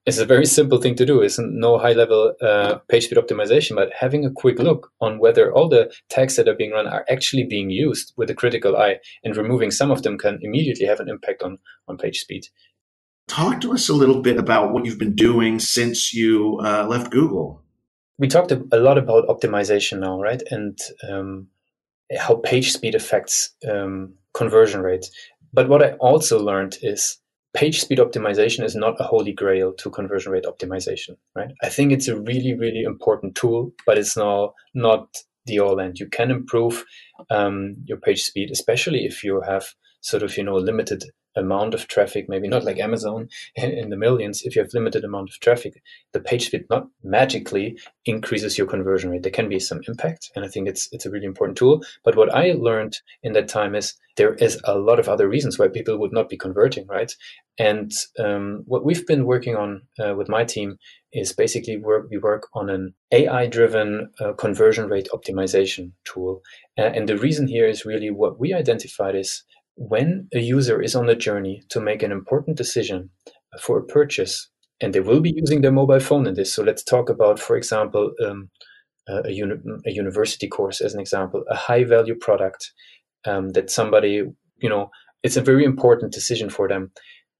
It's 0.07 0.17
a 0.17 0.25
very 0.25 0.47
simple 0.47 0.79
thing 0.81 0.95
to 0.95 1.05
do. 1.05 1.21
It's 1.21 1.37
no 1.37 1.77
high-level 1.77 2.33
uh, 2.41 2.79
page 2.89 3.05
speed 3.05 3.19
optimization, 3.19 3.75
but 3.75 3.93
having 3.93 4.25
a 4.25 4.31
quick 4.31 4.57
look 4.57 4.91
on 4.99 5.19
whether 5.19 5.53
all 5.53 5.69
the 5.69 5.93
tags 6.09 6.35
that 6.37 6.47
are 6.47 6.55
being 6.55 6.71
run 6.71 6.87
are 6.87 7.05
actually 7.07 7.43
being 7.43 7.69
used 7.69 8.11
with 8.17 8.27
a 8.31 8.33
critical 8.33 8.75
eye, 8.75 8.97
and 9.23 9.37
removing 9.37 9.69
some 9.69 9.91
of 9.91 10.01
them 10.01 10.17
can 10.17 10.39
immediately 10.41 10.87
have 10.87 10.99
an 10.99 11.09
impact 11.09 11.43
on 11.43 11.59
on 11.87 11.97
page 11.97 12.19
speed. 12.19 12.47
Talk 13.27 13.61
to 13.61 13.73
us 13.73 13.89
a 13.89 13.93
little 13.93 14.21
bit 14.21 14.37
about 14.37 14.73
what 14.73 14.85
you've 14.85 14.97
been 14.97 15.15
doing 15.15 15.59
since 15.59 16.13
you 16.13 16.59
uh, 16.63 16.87
left 16.87 17.11
Google. 17.11 17.61
We 18.17 18.27
talked 18.27 18.51
a 18.51 18.77
lot 18.77 18.97
about 18.97 19.27
optimization 19.27 19.99
now, 19.99 20.19
right? 20.19 20.41
And 20.49 20.77
um, 21.07 21.47
how 22.17 22.35
page 22.35 22.71
speed 22.71 22.95
affects 22.95 23.51
um, 23.69 24.13
conversion 24.33 24.81
rates. 24.81 25.09
But 25.53 25.69
what 25.69 25.83
I 25.83 25.93
also 25.93 26.39
learned 26.41 26.77
is 26.81 27.17
page 27.53 27.81
speed 27.81 27.99
optimization 27.99 28.63
is 28.63 28.75
not 28.75 28.99
a 28.99 29.03
holy 29.03 29.33
grail 29.33 29.73
to 29.73 29.89
conversion 29.89 30.31
rate 30.31 30.45
optimization, 30.45 31.17
right? 31.35 31.51
I 31.61 31.69
think 31.69 31.91
it's 31.91 32.07
a 32.07 32.19
really, 32.19 32.53
really 32.53 32.83
important 32.83 33.35
tool, 33.35 33.71
but 33.85 33.97
it's 33.97 34.15
now 34.15 34.53
not 34.73 35.07
the 35.45 35.59
all 35.59 35.79
end. 35.79 35.99
You 35.99 36.07
can 36.07 36.31
improve 36.31 36.85
um, 37.29 37.75
your 37.85 37.97
page 37.97 38.23
speed, 38.23 38.51
especially 38.51 39.05
if 39.05 39.23
you 39.23 39.41
have 39.41 39.73
sort 40.01 40.23
of, 40.23 40.37
you 40.37 40.43
know, 40.43 40.55
limited 40.55 41.03
amount 41.35 41.73
of 41.73 41.87
traffic, 41.87 42.27
maybe 42.27 42.47
not 42.47 42.63
like 42.63 42.79
Amazon 42.79 43.29
in 43.55 43.89
the 43.89 43.97
millions. 43.97 44.41
If 44.43 44.55
you 44.55 44.61
have 44.61 44.73
limited 44.73 45.03
amount 45.03 45.29
of 45.29 45.39
traffic, 45.39 45.81
the 46.13 46.19
page 46.19 46.47
speed 46.47 46.65
not 46.69 46.87
magically 47.03 47.77
increases 48.05 48.57
your 48.57 48.67
conversion 48.67 49.09
rate. 49.09 49.23
There 49.23 49.31
can 49.31 49.49
be 49.49 49.59
some 49.59 49.81
impact, 49.87 50.31
and 50.35 50.45
I 50.45 50.47
think 50.47 50.67
it's 50.67 50.89
it's 50.91 51.05
a 51.05 51.11
really 51.11 51.25
important 51.25 51.57
tool. 51.57 51.83
But 52.03 52.15
what 52.15 52.33
I 52.33 52.53
learned 52.53 52.97
in 53.23 53.33
that 53.33 53.47
time 53.47 53.75
is 53.75 53.95
there 54.17 54.33
is 54.35 54.59
a 54.65 54.77
lot 54.77 54.99
of 54.99 55.07
other 55.07 55.27
reasons 55.27 55.57
why 55.57 55.67
people 55.67 55.97
would 55.97 56.11
not 56.11 56.29
be 56.29 56.37
converting, 56.37 56.85
right? 56.87 57.13
And 57.57 57.91
um, 58.19 58.63
what 58.65 58.83
we've 58.83 59.05
been 59.05 59.25
working 59.25 59.55
on 59.55 59.83
uh, 59.99 60.15
with 60.15 60.29
my 60.29 60.43
team 60.43 60.77
is 61.13 61.33
basically 61.33 61.77
work 61.77 62.07
we 62.09 62.17
work 62.17 62.47
on 62.53 62.69
an 62.69 62.93
AI-driven 63.11 64.09
uh, 64.19 64.33
conversion 64.33 64.87
rate 64.87 65.09
optimization 65.13 65.91
tool, 66.05 66.41
uh, 66.77 66.83
and 66.83 67.07
the 67.07 67.17
reason 67.17 67.47
here 67.47 67.67
is 67.67 67.85
really 67.85 68.09
what 68.09 68.39
we 68.39 68.53
identified 68.53 69.15
is 69.15 69.43
when 69.75 70.27
a 70.33 70.39
user 70.39 70.81
is 70.81 70.95
on 70.95 71.09
a 71.09 71.15
journey 71.15 71.63
to 71.69 71.79
make 71.79 72.03
an 72.03 72.11
important 72.11 72.57
decision 72.57 73.09
for 73.59 73.79
a 73.79 73.83
purchase, 73.83 74.49
and 74.81 74.93
they 74.93 74.99
will 74.99 75.21
be 75.21 75.33
using 75.35 75.61
their 75.61 75.71
mobile 75.71 75.99
phone 75.99 76.27
in 76.27 76.35
this. 76.35 76.53
So 76.53 76.63
let's 76.63 76.83
talk 76.83 77.09
about, 77.09 77.39
for 77.39 77.55
example, 77.55 78.11
um, 78.25 78.49
a, 79.07 79.31
uni- 79.31 79.61
a, 79.85 79.91
university 79.91 80.47
course 80.47 80.81
as 80.81 80.93
an 80.93 80.99
example, 80.99 81.43
a 81.49 81.55
high 81.55 81.83
value 81.83 82.15
product 82.15 82.71
um, 83.25 83.49
that 83.49 83.69
somebody, 83.69 84.23
you 84.57 84.69
know, 84.69 84.89
it's 85.23 85.37
a 85.37 85.41
very 85.41 85.63
important 85.63 86.13
decision 86.13 86.49
for 86.49 86.67
them. 86.67 86.91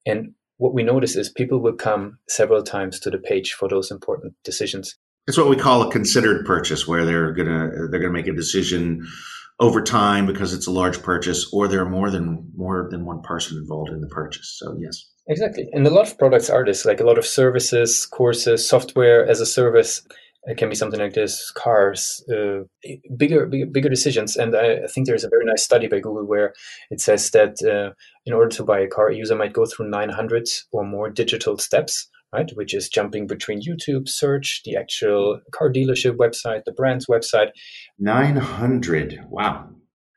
And 0.06 0.34
what 0.58 0.74
we 0.74 0.84
notice 0.84 1.16
is 1.16 1.30
people 1.30 1.60
will 1.60 1.74
come 1.74 2.20
several 2.30 2.62
times 2.64 3.00
to 3.00 3.10
the 3.10 3.18
page 3.18 3.54
for 3.54 3.68
those 3.68 3.90
important 3.90 4.34
decisions. 4.44 4.96
It's 5.28 5.38
what 5.38 5.50
we 5.50 5.56
call 5.56 5.82
a 5.82 5.92
considered 5.92 6.46
purchase, 6.46 6.88
where 6.88 7.06
they're 7.06 7.32
gonna 7.32 7.70
they're 7.90 8.00
gonna 8.00 8.14
make 8.14 8.28
a 8.28 8.34
decision 8.34 9.08
over 9.62 9.82
time 9.82 10.26
because 10.26 10.54
it's 10.54 10.66
a 10.66 10.72
large 10.72 11.02
purchase 11.04 11.48
or 11.54 11.68
there 11.68 11.82
are 11.82 11.90
more 11.90 12.10
than 12.10 12.52
more 12.58 12.88
than 12.90 13.06
one 13.06 13.22
person 13.22 13.58
involved 13.58 13.92
in 13.92 14.02
the 14.02 14.08
purchase. 14.08 14.58
So 14.60 14.76
yes. 14.80 15.08
Exactly. 15.28 15.70
And 15.72 15.86
a 15.86 15.92
lot 15.92 16.08
of 16.08 16.18
products 16.18 16.50
are 16.50 16.66
this 16.66 16.84
like 16.84 17.00
a 17.00 17.06
lot 17.06 17.20
of 17.20 17.26
services 17.26 18.08
courses 18.08 18.68
software 18.68 19.26
as 19.26 19.40
a 19.40 19.46
service. 19.46 20.02
It 20.46 20.58
can 20.58 20.70
be 20.70 20.76
something 20.76 21.00
like 21.00 21.14
this 21.14 21.52
cars 21.52 22.26
uh, 22.34 22.64
bigger, 23.16 23.46
bigger 23.46 23.68
bigger 23.68 23.90
decisions. 23.90 24.36
And 24.36 24.56
I, 24.56 24.88
think 24.88 25.06
there's 25.06 25.24
a 25.24 25.30
very 25.30 25.46
nice 25.46 25.64
study 25.64 25.88
by 25.88 26.00
google 26.00 26.26
where 26.26 26.54
it 26.90 27.00
says 27.00 27.30
that 27.30 27.62
uh, 27.62 27.94
in 28.26 28.34
order 28.34 28.50
to 28.50 28.64
buy 28.64 28.80
a 28.80 28.88
car 28.88 29.10
a 29.10 29.16
user 29.16 29.36
might 29.36 29.54
go 29.54 29.68
through 29.68 29.92
900 29.92 30.50
or 30.72 30.84
more 30.84 31.12
digital 31.12 31.60
steps 31.60 32.10
right? 32.34 32.50
Which 32.56 32.74
is 32.74 32.90
jumping 32.90 33.28
between 33.28 33.62
YouTube 33.62 34.08
search, 34.08 34.62
the 34.64 34.76
actual 34.76 35.42
car 35.52 35.72
dealership 35.72 36.18
website, 36.18 36.64
the 36.66 36.72
brand's 36.72 37.08
website. 37.08 37.50
Nine 38.00 38.38
hundred. 38.38 39.20
Wow. 39.30 39.70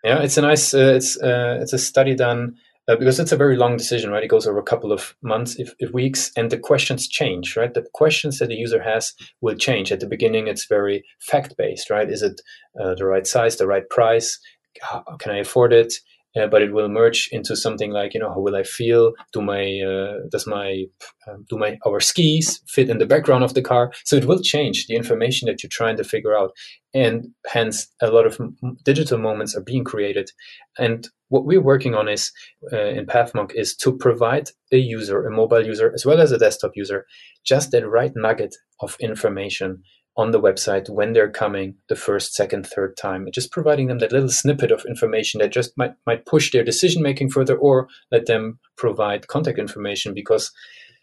Yeah, 0.02 0.22
it's 0.22 0.36
a 0.36 0.42
nice. 0.42 0.74
Uh, 0.74 0.94
it's 0.96 1.16
uh, 1.20 1.58
it's 1.60 1.72
a 1.72 1.78
study 1.78 2.14
done 2.14 2.56
uh, 2.88 2.96
because 2.96 3.18
it's 3.18 3.32
a 3.32 3.36
very 3.36 3.56
long 3.56 3.76
decision, 3.76 4.10
right? 4.10 4.22
It 4.22 4.28
goes 4.28 4.46
over 4.46 4.58
a 4.58 4.62
couple 4.62 4.92
of 4.92 5.14
months, 5.22 5.56
if, 5.58 5.72
if, 5.78 5.92
weeks, 5.92 6.30
and 6.36 6.50
the 6.50 6.58
questions 6.58 7.08
change, 7.08 7.56
right? 7.56 7.72
The 7.72 7.86
questions 7.94 8.38
that 8.38 8.48
the 8.48 8.54
user 8.54 8.82
has 8.82 9.14
will 9.40 9.56
change. 9.56 9.90
At 9.90 10.00
the 10.00 10.06
beginning, 10.06 10.46
it's 10.46 10.66
very 10.66 11.04
fact 11.20 11.56
based, 11.56 11.88
right? 11.88 12.10
Is 12.10 12.22
it 12.22 12.40
uh, 12.78 12.94
the 12.94 13.06
right 13.06 13.26
size, 13.26 13.56
the 13.56 13.66
right 13.66 13.88
price? 13.88 14.38
How, 14.82 15.02
can 15.18 15.32
I 15.32 15.38
afford 15.38 15.72
it? 15.72 15.94
Uh, 16.36 16.46
but 16.48 16.62
it 16.62 16.72
will 16.72 16.88
merge 16.88 17.28
into 17.30 17.54
something 17.54 17.92
like 17.92 18.12
you 18.14 18.20
know 18.20 18.28
how 18.28 18.40
will 18.40 18.56
I 18.56 18.64
feel? 18.64 19.12
Do 19.32 19.40
my 19.40 19.80
uh, 19.80 20.26
does 20.30 20.46
my 20.46 20.84
um, 21.28 21.44
do 21.48 21.56
my 21.56 21.78
our 21.86 22.00
skis 22.00 22.60
fit 22.66 22.90
in 22.90 22.98
the 22.98 23.06
background 23.06 23.44
of 23.44 23.54
the 23.54 23.62
car? 23.62 23.92
So 24.04 24.16
it 24.16 24.24
will 24.24 24.40
change 24.40 24.86
the 24.86 24.96
information 24.96 25.46
that 25.46 25.62
you're 25.62 25.70
trying 25.70 25.96
to 25.96 26.04
figure 26.04 26.36
out, 26.36 26.50
and 26.92 27.28
hence 27.46 27.86
a 28.02 28.10
lot 28.10 28.26
of 28.26 28.40
digital 28.84 29.18
moments 29.18 29.54
are 29.56 29.62
being 29.62 29.84
created. 29.84 30.30
And 30.78 31.08
what 31.28 31.46
we're 31.46 31.60
working 31.60 31.94
on 31.94 32.08
is 32.08 32.32
uh, 32.72 32.76
in 32.76 33.06
PathMonk 33.06 33.52
is 33.54 33.76
to 33.76 33.96
provide 33.96 34.50
a 34.72 34.76
user, 34.76 35.26
a 35.26 35.30
mobile 35.30 35.64
user 35.64 35.92
as 35.94 36.04
well 36.04 36.20
as 36.20 36.32
a 36.32 36.38
desktop 36.38 36.72
user, 36.74 37.06
just 37.44 37.70
that 37.70 37.88
right 37.88 38.12
nugget 38.14 38.54
of 38.80 38.96
information 39.00 39.82
on 40.16 40.30
the 40.30 40.40
website 40.40 40.88
when 40.88 41.12
they're 41.12 41.30
coming 41.30 41.74
the 41.88 41.96
first, 41.96 42.34
second, 42.34 42.66
third 42.66 42.96
time, 42.96 43.26
just 43.32 43.50
providing 43.50 43.88
them 43.88 43.98
that 43.98 44.12
little 44.12 44.28
snippet 44.28 44.70
of 44.70 44.84
information 44.86 45.40
that 45.40 45.52
just 45.52 45.72
might, 45.76 45.94
might 46.06 46.24
push 46.26 46.52
their 46.52 46.62
decision 46.64 47.02
making 47.02 47.30
further 47.30 47.56
or 47.56 47.88
let 48.12 48.26
them 48.26 48.58
provide 48.76 49.26
contact 49.26 49.58
information 49.58 50.14
because 50.14 50.52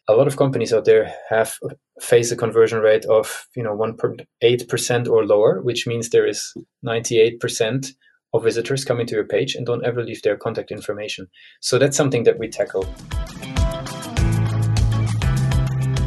a 0.08 0.14
lot 0.14 0.28
of 0.28 0.38
companies 0.38 0.74
out 0.74 0.86
there 0.86 1.14
have 1.30 1.58
face 2.00 2.32
a 2.32 2.36
conversion 2.36 2.80
rate 2.80 3.06
of 3.06 3.48
you 3.56 3.64
know 3.64 3.76
1.8% 3.78 5.08
or 5.08 5.26
lower 5.26 5.62
which 5.62 5.86
means 5.86 6.10
there 6.10 6.26
is 6.26 6.54
98% 6.86 7.94
of 8.34 8.44
visitors 8.44 8.86
coming 8.86 9.06
to 9.06 9.16
your 9.16 9.26
page 9.26 9.56
and 9.56 9.66
don't 9.66 9.86
ever 9.86 10.04
leave 10.04 10.22
their 10.22 10.38
contact 10.38 10.72
information. 10.72 11.28
So 11.60 11.78
that's 11.78 11.98
something 11.98 12.24
that 12.24 12.40
we 12.40 12.48
tackle. 12.48 12.84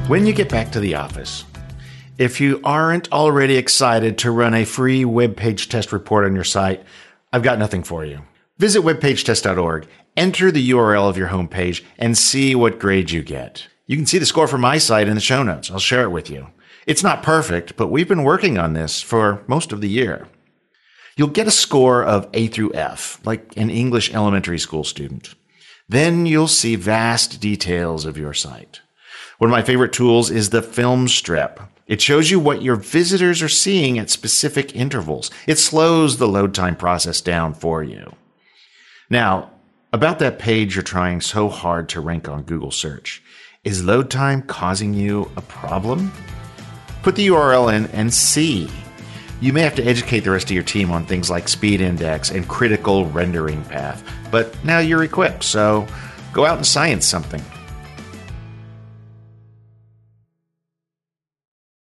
When 0.08 0.26
you 0.26 0.32
get 0.32 0.48
back 0.48 0.72
to 0.72 0.80
the 0.80 0.94
office 0.94 1.44
if 2.18 2.40
you 2.40 2.60
aren't 2.62 3.12
already 3.12 3.56
excited 3.56 4.18
to 4.18 4.30
run 4.30 4.54
a 4.54 4.64
free 4.64 5.04
web 5.04 5.36
page 5.36 5.68
test 5.68 5.92
report 5.92 6.24
on 6.24 6.34
your 6.34 6.44
site, 6.44 6.84
I've 7.32 7.42
got 7.42 7.58
nothing 7.58 7.82
for 7.82 8.04
you. 8.04 8.20
Visit 8.58 8.82
webpagetest.org, 8.82 9.88
enter 10.16 10.52
the 10.52 10.70
URL 10.70 11.08
of 11.08 11.16
your 11.16 11.28
homepage, 11.28 11.82
and 11.98 12.16
see 12.16 12.54
what 12.54 12.78
grade 12.78 13.10
you 13.10 13.22
get. 13.22 13.66
You 13.86 13.96
can 13.96 14.06
see 14.06 14.18
the 14.18 14.26
score 14.26 14.46
for 14.46 14.58
my 14.58 14.78
site 14.78 15.08
in 15.08 15.16
the 15.16 15.20
show 15.20 15.42
notes. 15.42 15.70
I'll 15.70 15.78
share 15.78 16.04
it 16.04 16.10
with 16.10 16.30
you. 16.30 16.48
It's 16.86 17.02
not 17.02 17.22
perfect, 17.22 17.76
but 17.76 17.88
we've 17.88 18.08
been 18.08 18.22
working 18.22 18.58
on 18.58 18.74
this 18.74 19.00
for 19.00 19.42
most 19.48 19.72
of 19.72 19.80
the 19.80 19.88
year. 19.88 20.28
You'll 21.16 21.28
get 21.28 21.46
a 21.46 21.52
score 21.52 22.04
of 22.04 22.28
A 22.34 22.46
through 22.46 22.74
F, 22.74 23.20
like 23.24 23.56
an 23.56 23.70
English 23.70 24.12
elementary 24.14 24.58
school 24.58 24.84
student. 24.84 25.34
Then 25.88 26.26
you'll 26.26 26.48
see 26.48 26.76
vast 26.76 27.40
details 27.40 28.04
of 28.04 28.16
your 28.16 28.34
site. 28.34 28.80
One 29.38 29.50
of 29.50 29.52
my 29.52 29.62
favorite 29.62 29.92
tools 29.92 30.30
is 30.30 30.50
the 30.50 30.62
film 30.62 31.08
strip. 31.08 31.60
It 31.86 32.00
shows 32.00 32.30
you 32.30 32.40
what 32.40 32.62
your 32.62 32.76
visitors 32.76 33.42
are 33.42 33.48
seeing 33.48 33.98
at 33.98 34.08
specific 34.08 34.74
intervals. 34.74 35.30
It 35.46 35.58
slows 35.58 36.16
the 36.16 36.28
load 36.28 36.54
time 36.54 36.76
process 36.76 37.20
down 37.20 37.52
for 37.52 37.82
you. 37.82 38.14
Now, 39.10 39.50
about 39.92 40.18
that 40.20 40.38
page 40.38 40.74
you're 40.74 40.82
trying 40.82 41.20
so 41.20 41.48
hard 41.48 41.90
to 41.90 42.00
rank 42.00 42.28
on 42.28 42.42
Google 42.44 42.70
search, 42.70 43.22
is 43.64 43.84
load 43.84 44.10
time 44.10 44.42
causing 44.42 44.94
you 44.94 45.30
a 45.36 45.42
problem? 45.42 46.10
Put 47.02 47.16
the 47.16 47.26
URL 47.26 47.74
in 47.74 47.86
and 47.88 48.12
see. 48.12 48.68
You 49.42 49.52
may 49.52 49.60
have 49.60 49.74
to 49.74 49.84
educate 49.84 50.20
the 50.20 50.30
rest 50.30 50.46
of 50.46 50.52
your 50.52 50.62
team 50.62 50.90
on 50.90 51.04
things 51.04 51.28
like 51.28 51.48
speed 51.48 51.82
index 51.82 52.30
and 52.30 52.48
critical 52.48 53.06
rendering 53.06 53.62
path, 53.64 54.02
but 54.30 54.56
now 54.64 54.78
you're 54.78 55.04
equipped, 55.04 55.44
so 55.44 55.86
go 56.32 56.46
out 56.46 56.56
and 56.56 56.66
science 56.66 57.04
something. 57.04 57.42